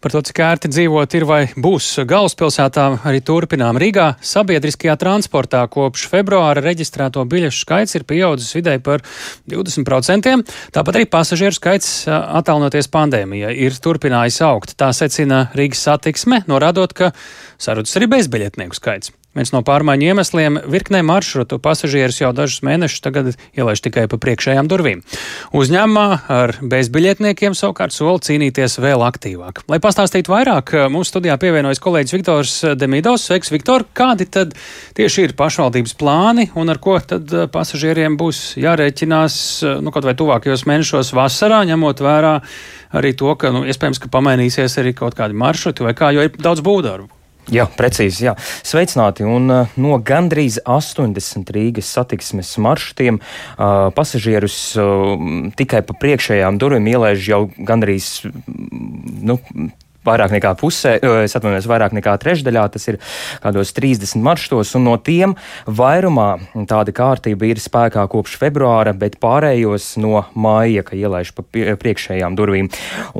Par 0.00 0.12
to, 0.14 0.22
cik 0.26 0.40
ērti 0.44 0.70
dzīvot 0.72 1.14
ir 1.18 1.26
vai 1.28 1.40
būs 1.54 1.88
galvaspilsētā, 2.08 2.86
arī 3.08 3.22
turpinām 3.24 3.78
Rīgā. 3.80 4.06
Sabiedriskajā 4.24 4.96
transportā 5.00 5.62
kopš 5.72 6.06
februāra 6.12 6.62
reģistrēto 6.64 7.24
biļešu 7.30 7.64
skaits 7.64 7.98
ir 7.98 8.06
pieaudzis 8.08 8.56
vidēji 8.58 8.82
par 8.86 9.04
20%. 9.50 10.34
Tāpat 10.74 11.00
arī 11.00 11.08
pasažieru 11.10 11.56
skaits 11.56 11.92
attālinoties 12.10 12.90
pandēmijai 12.92 13.54
ir 13.66 13.78
turpinājis 13.82 14.42
augt. 14.48 14.76
Tā 14.80 14.92
secina 14.96 15.46
Rīgas 15.56 15.86
satiksme, 15.88 16.44
norādot, 16.50 16.96
ka 16.96 17.14
sarudas 17.60 17.96
arī 17.98 18.10
bezbiļetnieku 18.16 18.78
skaits. 18.80 19.14
Viens 19.30 19.52
no 19.54 19.60
pārmaiņu 19.62 20.08
iemesliem- 20.10 20.56
virknē 20.74 21.04
maršrutu 21.06 21.60
pasažierus 21.62 22.16
jau 22.18 22.32
dažus 22.34 22.64
mēnešus 22.66 23.02
tagad 23.04 23.36
ielaiž 23.54 23.78
tikai 23.78 24.08
pa 24.10 24.18
priekšējām 24.18 24.66
durvīm. 24.66 25.04
Uzņēmumā 25.54 26.06
ar 26.26 26.52
bezbiļetniekiem 26.58 27.54
savukārt 27.54 27.94
sola 27.94 28.18
cīnīties 28.18 28.80
vēl 28.82 28.98
aktīvāk. 29.06 29.62
Lai 29.68 29.78
pastāstītu 29.78 30.34
vairāk, 30.34 30.74
mūsu 30.90 31.14
studijā 31.14 31.38
pievienojas 31.38 31.78
kolēģis 31.78 32.16
Viktors 32.16 32.56
Demidovs. 32.74 33.28
Sveiks, 33.30 33.52
Viktor! 33.54 33.86
Kādi 33.94 34.26
tad 34.28 34.56
tieši 34.98 35.28
ir 35.28 35.36
pašvaldības 35.38 35.94
plāni 35.94 36.50
un 36.56 36.68
ar 36.68 36.78
ko 36.78 36.98
tad 36.98 37.30
pasažieriem 37.54 38.18
būs 38.18 38.58
jārēķinās, 38.58 39.38
nu, 39.80 39.94
kaut 39.94 40.10
vai 40.10 40.14
tuvākajos 40.18 40.66
mēnešos 40.66 41.14
vasarā, 41.14 41.62
ņemot 41.70 42.02
vērā 42.02 42.34
arī 42.98 43.14
to, 43.14 43.30
ka, 43.38 43.54
nu, 43.54 43.62
iespējams, 43.62 44.02
ka 44.02 44.10
pamainīsies 44.10 44.78
arī 44.82 44.90
kaut 44.92 45.14
kādi 45.14 45.38
maršruti 45.38 45.86
vai 45.86 45.94
kā, 45.94 46.10
jo 46.10 46.26
ir 46.26 46.34
daudz 46.34 46.66
būvdarbu. 46.66 47.19
Jā, 47.50 47.66
precīzi. 47.74 48.28
Jā. 48.28 48.36
Sveicināti. 48.66 49.26
Un, 49.26 49.50
uh, 49.50 49.74
no 49.80 49.98
gandrīz 50.06 50.60
80 50.62 51.50
Rīgas 51.54 51.90
satiksmes 51.96 52.52
maršrutiem 52.62 53.20
uh, 53.20 53.90
pasažierus 53.96 54.58
uh, 54.78 55.16
tikai 55.58 55.82
pa 55.86 55.96
priekšējām 55.98 56.60
durvīm 56.62 56.90
ielaiž 56.94 57.30
jau 57.32 57.42
gandrīz 57.58 58.12
nu, 58.30 59.40
vairāk 60.06 60.32
nekā 60.32 60.54
pusē, 60.60 60.96
es 61.24 61.36
atvainojos, 61.36 61.68
vairāk 61.70 61.94
nekā 61.96 62.14
trešdaļā, 62.22 62.64
tas 62.72 62.88
ir 62.88 62.98
kādos 63.42 63.74
30 63.76 64.22
maršrutos, 64.24 64.72
un 64.78 64.86
no 64.88 64.96
tiem 64.96 65.34
vairumā 65.66 66.28
tāda 66.70 66.94
kārtība 66.96 67.50
ir 67.50 67.60
spēkā 67.60 68.06
kopš 68.10 68.38
februāra, 68.40 68.94
bet 68.96 69.18
pārējos 69.20 69.92
no 70.00 70.24
māja, 70.34 70.84
ka 70.86 70.96
ielaiž 70.96 71.34
pa 71.36 71.44
priekšējām 71.50 72.38
durvīm. 72.38 72.70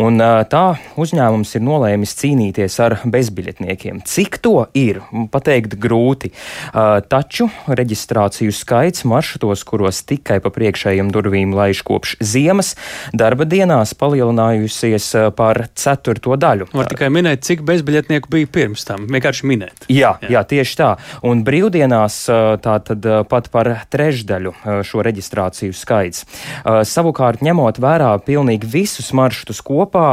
Un 0.00 0.20
tā 0.50 0.64
uzņēmums 1.00 1.54
ir 1.58 1.64
nolēmis 1.66 2.16
cīnīties 2.20 2.78
ar 2.84 2.98
bezbiļetniekiem. 3.04 4.00
Cik 4.08 4.40
to 4.44 4.56
ir, 4.78 5.02
pateikt 5.32 5.76
grūti, 5.80 6.32
taču 7.12 7.50
reģistrāciju 7.68 8.54
skaits 8.56 9.04
maršrutos, 9.08 9.66
kuros 9.68 10.02
tikai 10.08 10.40
pa 10.40 10.52
priekšējām 10.54 11.12
durvīm 11.12 11.52
laiž 11.56 11.84
kopš 11.86 12.16
ziemas, 12.24 12.72
darba 13.12 13.44
dienās 13.48 13.92
palielinājusies 14.00 15.12
par 15.36 15.66
ceturto 15.76 16.40
daļu. 16.40 16.69
Var 16.70 16.86
tikai 16.90 17.08
minēt, 17.10 17.42
cik 17.46 17.64
bezbiļetnieku 17.66 18.30
bija 18.30 18.46
pirms 18.50 18.84
tam. 18.86 19.08
Vienkārši 19.10 19.48
minēt. 19.50 19.86
Jā, 19.90 20.12
jā. 20.22 20.30
jā 20.36 20.42
tieši 20.52 20.76
tā. 20.78 20.90
Un 21.26 21.42
brīvdienās 21.46 22.22
tā 22.62 22.76
tad 22.86 23.08
pat 23.30 23.48
par 23.50 23.72
trešdaļu 23.90 24.52
šo 24.86 25.02
reģistrāciju 25.06 25.74
skaits. 25.74 26.26
Savukārt, 26.86 27.42
ņemot 27.42 27.80
vērā 27.82 28.12
pilnīgi 28.26 28.70
visus 28.70 29.10
maršrutus 29.16 29.62
kopā, 29.66 30.06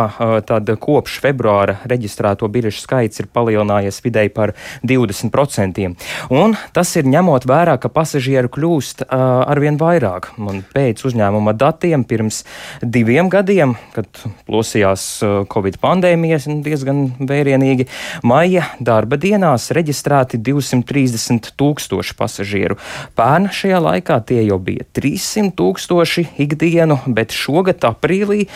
tad 0.50 0.72
kopš 0.82 1.20
februāra 1.24 1.78
reģistrēto 1.90 2.50
biļešu 2.50 2.84
skaits 2.88 3.22
ir 3.22 3.30
palielinājies 3.34 4.02
vidēji 4.06 4.34
par 4.34 4.56
20%. 4.88 5.86
Un 6.34 6.58
tas 6.74 6.96
ir 6.98 7.10
ņemot 7.10 7.46
vērā, 7.50 7.78
ka 7.82 7.92
pasažieru 7.94 8.52
kļūst 8.58 9.06
arvien 9.14 9.78
vairāk. 9.78 10.32
Un 10.42 10.64
pēc 10.74 11.06
uzņēmuma 11.08 11.54
datiem 11.58 12.06
pirms 12.08 12.44
diviem 12.82 13.30
gadiem, 13.30 13.78
kad 13.94 14.10
plosījās 14.50 15.08
Covid 15.54 15.78
pandēmijas, 15.84 16.47
diezgan 16.66 17.04
vērienīgi. 17.20 17.88
Maija 18.28 18.66
darba 18.84 19.20
dienās 19.22 19.70
reģistrēti 19.76 20.40
230 20.44 21.52
tūkstoši 21.60 22.18
pasažieru. 22.18 22.78
Pērn 23.18 23.50
šajā 23.54 23.82
laikā 23.84 24.20
tie 24.28 24.42
jau 24.48 24.60
bija 24.64 24.88
300 24.98 25.54
tūkstoši 25.58 26.26
ikdienu, 26.44 27.00
bet 27.08 27.36
šogad 27.36 27.86
aprīlī 27.88 28.48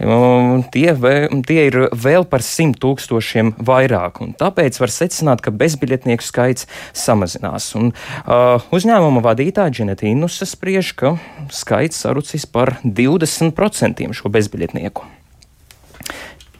um, 0.00 0.64
tie, 0.72 0.90
vē, 0.96 1.14
tie 1.46 1.66
ir 1.68 1.78
vēl 1.92 2.26
par 2.30 2.44
100 2.46 2.80
tūkstošiem 2.82 3.54
vairāk. 3.58 4.22
Tāpēc 4.40 4.80
var 4.80 4.94
secināt, 4.94 5.44
ka 5.44 5.54
bezbiļetnieku 5.54 6.24
skaits 6.24 6.68
samazinās. 6.96 7.72
Un, 7.78 7.92
uh, 8.24 8.70
uzņēmuma 8.74 9.24
vadītāja 9.24 9.74
Dženetīna 9.80 10.28
spriež, 10.30 10.92
ka 10.98 11.16
skaits 11.54 12.02
sarucis 12.04 12.46
par 12.46 12.78
20% 12.84 14.12
šo 14.16 14.32
bezbiļetnieku. 14.32 15.19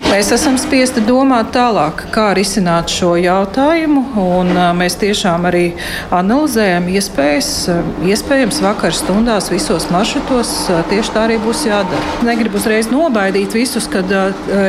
Mēs 0.01 0.33
esam 0.35 0.57
spiesti 0.59 1.03
domāt 1.07 1.53
tālāk, 1.55 2.01
kā 2.11 2.31
risināt 2.35 2.91
šo 2.91 3.13
jautājumu, 3.21 4.01
un 4.19 4.49
mēs 4.75 4.97
tiešām 4.99 5.45
arī 5.47 5.63
analizējam 6.11 6.89
iespējas. 6.91 7.51
Iespējams, 8.09 8.59
vakar 8.65 8.97
stundās 8.97 9.51
visos 9.53 9.87
maršrutos 9.93 10.51
tieši 10.91 11.15
tā 11.15 11.27
arī 11.29 11.37
būs 11.45 11.63
jādara. 11.69 12.01
Negribu 12.27 12.59
uzreiz 12.59 12.89
nobaidīt 12.91 13.55
visus, 13.55 13.87
kad 13.93 14.11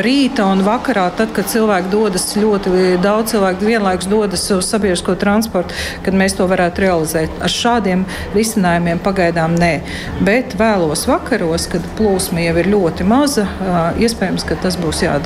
rīta 0.06 0.46
un 0.52 0.62
vakarā, 0.66 1.08
tad, 1.18 1.32
kad 1.34 1.50
cilvēki 1.50 1.90
dodas 1.90 2.28
ļoti 2.38 3.00
daudz 3.02 3.34
cilvēku 3.34 3.66
vienlaikus 3.66 4.10
dodas 4.12 4.46
uz 4.54 4.70
sabiedrisko 4.70 5.16
transportu, 5.18 5.74
kad 6.06 6.14
mēs 6.14 6.38
to 6.38 6.46
varētu 6.52 6.86
realizēt. 6.86 7.34
Ar 7.42 7.50
šādiem 7.50 8.06
risinājumiem 8.36 9.02
pagaidām 9.02 9.58
nē. 9.58 9.72
Bet 10.22 10.54
vēlos 10.60 11.08
vakaros, 11.10 11.66
kad 11.72 11.90
plūsma 11.98 12.46
jau 12.46 12.56
ir 12.62 12.72
ļoti 12.76 13.10
maza, 13.10 13.48
iespējams, 13.98 14.46
ka 14.46 14.60
tas 14.62 14.78
būs 14.78 15.02
jādara. 15.08 15.21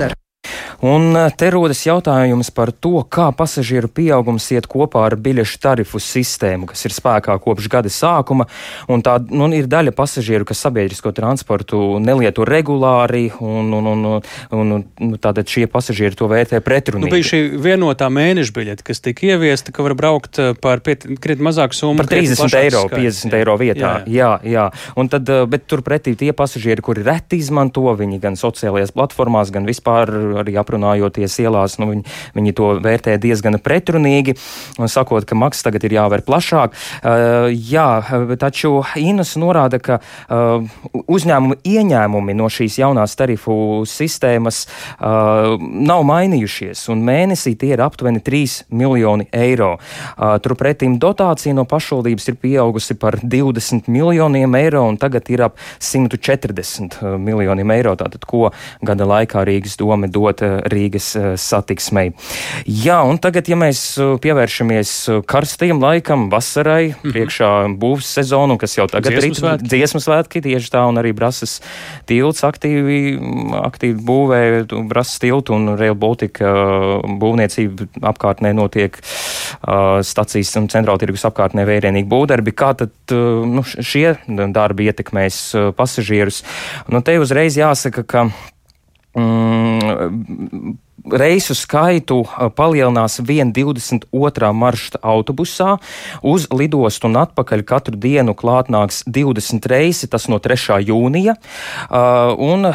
Un 0.87 1.17
eh, 1.17 1.31
te 1.35 1.49
rodas 1.51 1.81
jautājums 1.87 2.53
par 2.55 2.71
to, 2.71 3.01
kā 3.11 3.27
pasažieru 3.35 3.89
pieaugums 3.91 4.47
iet 4.55 4.69
kopā 4.71 5.07
ar 5.09 5.17
biļešu 5.19 5.59
tarifu 5.63 5.99
sistēmu, 6.03 6.69
kas 6.71 6.87
ir 6.87 6.95
spēkā 6.95 7.35
kopš 7.43 7.69
gada 7.73 7.91
sākuma. 7.91 8.47
Tā 9.07 9.17
nu, 9.31 9.49
ir 9.57 9.67
daļa 9.71 9.95
pasažieru, 9.97 10.47
kas 10.47 10.63
sabiedrisko 10.63 11.11
transportu 11.17 11.99
nelieto 12.03 12.45
regulāri, 12.47 13.29
un, 13.43 13.73
un, 13.75 13.89
un, 13.93 14.05
un, 14.55 14.75
un 14.77 15.17
tātad 15.23 15.49
šie 15.51 15.67
pasažieri 15.71 16.19
to 16.19 16.29
vērtē 16.31 16.61
pretrunīgi. 16.65 17.09
Nu, 17.09 17.15
bija 17.15 17.31
šī 17.33 17.41
vienotā 17.63 18.11
mēneša 18.13 18.55
biļete, 18.57 18.87
kas 18.87 19.03
tika 19.03 19.27
ieviesta, 19.33 19.75
ka 19.75 19.87
var 19.87 19.97
braukt 19.99 20.41
eh, 20.43 20.53
par 20.61 20.85
krietni 20.85 21.49
mazāku 21.49 21.79
summu. 21.79 21.99
Par 22.05 22.11
30 22.13 22.59
eiro, 22.61 22.85
skaits, 22.87 23.25
50 23.25 23.35
jā. 23.35 23.41
eiro 23.41 23.57
vietā. 23.61 23.95
Jā, 24.07 24.37
jā. 24.45 24.55
jā. 24.55 24.69
Un 25.01 25.11
tad, 25.11 25.27
eh, 25.33 25.43
bet 25.51 25.67
turpretī 25.71 26.15
tie 26.19 26.31
pasažieri, 26.37 26.85
kuri 26.85 27.07
reti 27.07 27.41
izmanto, 27.43 27.89
viņi 27.97 28.23
gan 28.23 28.39
sociālajās 28.39 28.95
platformās, 28.95 29.51
gan 29.55 29.67
vispār 29.69 30.15
arī 30.45 30.57
aprunājoties 30.77 31.39
ielās, 31.41 31.79
nu, 31.81 31.89
viņi, 31.91 32.05
viņi 32.37 32.55
to 32.57 32.71
vērtē 32.85 33.17
diezgan 33.21 33.59
pretrunīgi, 33.63 34.37
sakot, 34.87 35.25
ka 35.27 35.37
maksas 35.39 35.67
tagad 35.67 35.87
ir 35.87 35.97
jāver 35.97 36.23
plašāk. 36.27 36.77
Uh, 37.03 37.49
jā, 37.51 38.03
taču 38.39 38.83
Inas 39.01 39.35
norāda, 39.41 39.81
ka 39.81 39.99
uh, 40.01 40.65
uzņēmumu 41.07 41.59
ieņēmumi 41.65 42.37
no 42.37 42.49
šīs 42.53 42.79
jaunās 42.83 43.17
tarifu 43.17 43.85
sistēmas 43.89 44.65
uh, 44.67 45.57
nav 45.61 46.05
mainījušies, 46.09 46.87
un 46.93 47.05
mēnesī 47.07 47.57
tie 47.59 47.75
ir 47.75 47.85
aptuveni 47.85 48.23
3 48.25 48.69
miljoni 48.77 49.29
eiro. 49.33 49.77
Uh, 49.77 50.37
turpretim 50.43 50.99
dotācija 51.03 51.57
no 51.57 51.67
pašvaldības 51.69 52.31
ir 52.33 52.39
pieaugusi 52.43 52.99
par 53.01 53.19
20 53.23 53.91
miljoniem 53.93 54.59
eiro, 54.61 54.85
un 54.91 55.01
tagad 55.01 55.31
ir 55.33 55.47
ap 55.49 55.61
140 55.81 57.01
miljoniem 57.23 57.75
eiro. 57.77 57.97
Tātad, 57.97 58.27
ko 58.29 58.51
gada 58.85 59.07
laikā 59.09 59.45
Rīgas 59.47 59.79
doma 59.81 60.11
dot 60.11 60.43
Rīgas 60.73 61.09
eh, 61.19 61.27
satiksmei. 61.41 62.13
Jā, 62.67 63.01
un 63.07 63.21
tagad, 63.23 63.49
ja 63.51 63.59
mēs 63.59 63.83
eh, 64.01 64.15
pievēršamies 64.23 64.93
eh, 65.11 65.21
karstajam 65.29 65.83
laikam, 65.83 66.29
vasarai, 66.33 66.91
mm 66.91 66.95
-hmm. 66.95 67.15
priekšā 67.15 67.51
būvs 67.81 68.11
sezonu, 68.19 68.59
kas 68.59 68.77
jau 68.79 68.87
tagad 68.91 69.13
ir 69.13 69.31
dziesmu 69.63 70.01
svētki, 70.01 70.43
tieši 70.43 70.73
tā, 70.73 70.85
un 70.89 71.01
arī 71.01 71.13
Brasas 71.17 71.61
tilts 72.07 72.45
aktīvi, 72.45 73.19
aktīvi 73.63 73.99
būvē 74.01 74.43
Brasas 74.89 75.19
tiltu 75.19 75.55
un 75.55 75.77
Rail 75.79 75.95
Baltica 75.95 76.53
būvniecība 77.05 77.87
apkārtnē 78.13 78.53
notiek 78.53 78.97
stacijas 80.03 80.57
un 80.57 80.69
centrāla 80.69 80.99
tirgus 80.99 81.25
apkārtnē 81.25 81.65
vērienīgi 81.67 82.09
būvdarbi. 82.09 82.53
Kā 82.53 82.75
tad 82.75 82.93
nu, 83.11 83.63
šie 83.63 84.17
darbi 84.53 84.89
ietekmēs 84.91 85.73
pasažierus? 85.77 86.43
Nu, 86.89 87.03
te 87.03 87.19
uzreiz 87.19 87.57
jāsaka, 87.57 88.05
ka 88.07 88.29
mm, 89.17 90.79
reisu 91.05 91.55
skaitu 91.55 92.25
palielinās 92.57 93.21
1,22 93.21 94.53
maršruta 94.53 95.01
autobusā. 95.03 95.77
Uz 96.27 96.49
lidostu 96.51 97.11
un 97.11 97.21
atpakaļ 97.21 97.63
katru 97.69 97.99
dienu 98.01 98.35
klātnāks 98.37 99.03
20 99.07 99.69
reisi, 99.71 100.09
tas 100.11 100.27
no 100.33 100.41
3. 100.43 100.81
jūnija. 100.89 101.37
Un 102.43 102.71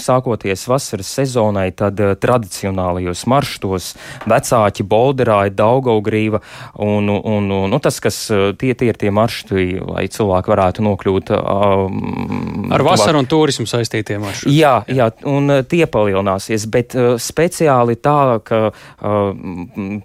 sākoties 0.00 0.66
vasaras 0.70 1.10
sezonai, 1.18 1.70
tad 1.76 2.00
tradicionālajos 2.22 3.24
maršrutos 3.30 3.92
vecāki 4.30 4.86
Bolderāja, 4.86 5.54
Daugaugrīva 5.54 6.40
un, 6.78 7.10
un, 7.10 7.50
un 7.50 7.70
nu, 7.72 7.80
tas, 7.82 7.98
kas 8.02 8.26
tie, 8.60 8.74
tie 8.74 8.92
ir 8.92 9.00
tie 9.00 9.10
maršruti, 9.14 9.80
lai 9.88 10.06
cilvēki 10.12 10.54
varētu 10.54 10.86
nokļūt. 10.86 11.34
Um, 11.34 12.70
Ar 12.74 12.84
vasaru 12.86 13.22
un 13.22 13.28
turismu 13.30 13.66
saistītiem 13.70 14.22
maršrutiem. 14.24 14.54
Jā, 14.54 14.76
jā, 14.88 15.10
un 15.28 15.50
tie 15.70 15.84
palielināsies, 15.90 16.68
bet 16.70 16.94
spēc 16.94 17.53
speciāli 17.54 17.96
tā, 18.02 18.40
ka, 18.44 18.60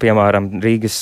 piemēram, 0.00 0.48
Rīgas 0.62 0.98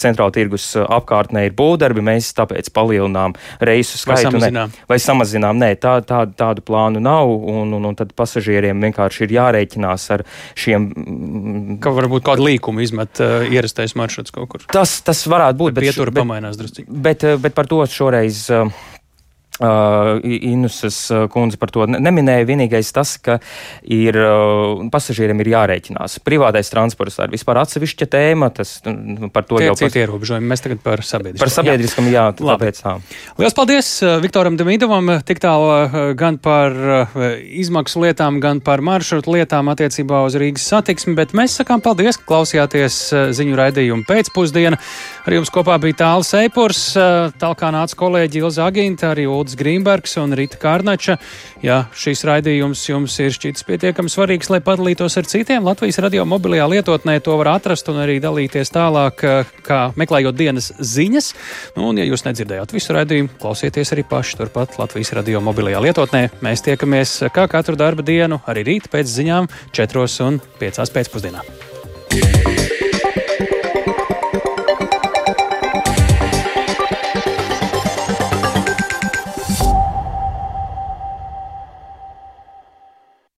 centrāla 0.00 0.34
tirgus 0.34 0.70
apkārtnē 0.78 1.46
ir 1.48 1.54
būvdarbi, 1.56 2.04
mēs 2.04 2.32
tāpēc 2.36 2.70
palielinām 2.74 3.34
reisu 3.60 3.98
skaitu. 4.00 4.28
Vai 4.28 4.40
samazinām? 4.40 4.72
Ne, 4.72 4.86
vai 4.90 4.98
samazinām? 5.02 5.62
Nē, 5.62 5.70
tā, 5.80 5.98
tā, 6.06 6.24
tādu 6.38 6.64
plānu 6.66 7.02
nav, 7.02 7.28
un, 7.28 7.72
un, 7.78 7.88
un 7.90 7.98
tad 7.98 8.12
pasažieriem 8.18 8.80
vienkārši 8.88 9.24
ir 9.26 9.36
jārēķinās 9.38 10.08
ar 10.16 10.26
šiem. 10.58 10.90
Ka 11.82 11.94
varbūt 11.96 12.26
kādu 12.28 12.48
līkumu 12.48 12.84
izmet 12.84 13.22
uh, 13.24 13.48
ierastais 13.48 13.96
maršruts 13.98 14.34
kaut 14.34 14.52
kur. 14.52 14.68
Tas, 14.72 14.98
tas 15.06 15.24
varētu 15.30 15.62
būt, 15.62 15.78
bet, 15.78 15.88
bet 15.88 16.60
drusku. 16.60 16.86
Bet, 16.88 17.26
bet 17.40 17.56
par 17.56 17.70
to 17.70 17.82
šoreiz. 17.88 18.46
Uh, 18.52 18.96
Uh, 19.58 20.20
Inusas 20.22 21.10
uh, 21.10 21.24
kundze 21.26 21.58
par 21.58 21.72
to 21.74 21.82
neminēja. 21.90 22.44
Vienīgais 22.46 22.92
tas, 22.94 23.16
ka 23.18 23.40
ir, 23.82 24.14
uh, 24.14 24.84
pasažieriem 24.92 25.40
ir 25.42 25.50
jārēķinās. 25.50 26.20
Privātais 26.22 26.70
transports 26.70 27.18
ir 27.18 27.32
vispār 27.32 27.58
atsevišķa 27.64 28.06
tēma. 28.12 28.52
Tas, 28.54 28.76
par 29.34 29.48
to 29.48 29.58
Tie 29.58 29.66
jau 29.66 29.74
ir 29.88 29.96
ierobežojumi. 30.04 30.46
Mēs 30.52 30.62
tagad 30.62 30.82
par 30.84 31.02
sabiedrisku. 31.02 31.42
Par 31.42 31.50
sabiedriskam, 31.50 32.06
jā, 32.06 32.28
jā 32.30 32.36
tāpēc 32.38 32.78
tā. 32.84 32.92
Lielas 33.40 33.56
paldies 33.58 33.88
uh, 34.06 34.20
Viktoram 34.22 34.54
Demidovam 34.60 35.10
tik 35.26 35.42
tālu 35.42 35.66
uh, 35.72 35.98
gan 36.18 36.38
par 36.38 36.78
uh, 36.78 37.18
izmaksu 37.42 38.04
lietām, 38.06 38.38
gan 38.44 38.62
par 38.62 38.78
maršrutu 38.86 39.34
lietām 39.40 39.72
attiecībā 39.74 40.22
uz 40.28 40.38
Rīgas 40.38 40.68
satiksmi, 40.70 41.16
bet 41.18 41.34
mēs 41.34 41.58
sakām 41.58 41.82
paldies, 41.82 42.20
ka 42.20 42.30
klausījāties 42.30 43.00
ziņu 43.34 43.58
raidījumu 43.58 44.06
pēcpusdienu. 44.06 44.78
Ar 45.26 45.38
jums 45.40 45.50
kopā 45.50 45.80
bija 45.82 45.98
Tāls 46.04 46.30
Eipurs, 46.38 46.86
tālāk 46.94 47.68
nāca 47.74 47.98
kolēģi 47.98 48.44
Ilza 48.44 48.70
Agīnta, 48.70 49.10
arī 49.10 49.26
Ulda. 49.26 49.47
Ulrichs 49.48 49.56
Grīmbergs 49.56 50.16
un 50.20 50.34
Rita 50.36 50.58
Kārnača. 50.60 51.16
Ja 51.62 51.86
šīs 51.96 52.24
raidījums 52.26 52.82
jums 52.88 53.16
ir 53.20 53.32
šķitis 53.32 53.64
pietiekami 53.64 54.10
svarīgs, 54.10 54.50
lai 54.50 54.60
padalītos 54.60 55.16
ar 55.16 55.26
citiem, 55.28 55.64
Latvijas 55.64 55.98
radio 56.02 56.24
mobilajā 56.28 56.66
lietotnē 56.68 57.18
to 57.24 57.36
var 57.38 57.54
atrast 57.56 57.88
un 57.88 58.00
arī 58.02 58.18
dalīties 58.20 58.72
tālāk, 58.74 59.24
kā 59.64 59.80
meklējot 59.96 60.36
dienas 60.36 60.72
ziņas. 60.78 61.32
Nu, 61.76 61.88
un, 61.90 61.98
ja 61.98 62.04
jūs 62.04 62.26
nedzirdējāt 62.26 62.74
visu 62.76 62.96
raidījumu, 62.96 63.32
klausieties 63.40 63.94
arī 63.96 64.04
paši 64.08 64.38
turpat 64.42 64.78
Latvijas 64.78 65.14
radio 65.16 65.40
mobilajā 65.44 65.82
lietotnē. 65.88 66.28
Mēs 66.44 66.64
tiekamies 66.66 67.18
kā 67.32 67.48
katru 67.50 67.78
darba 67.78 68.04
dienu, 68.04 68.42
arī 68.46 68.66
rīt 68.74 68.90
pēc 68.92 69.08
ziņām, 69.16 69.48
4 69.72 70.08
un 70.28 70.42
5 70.60 70.96
pēcpusdienā. 70.96 71.44
Yeah. 72.18 72.67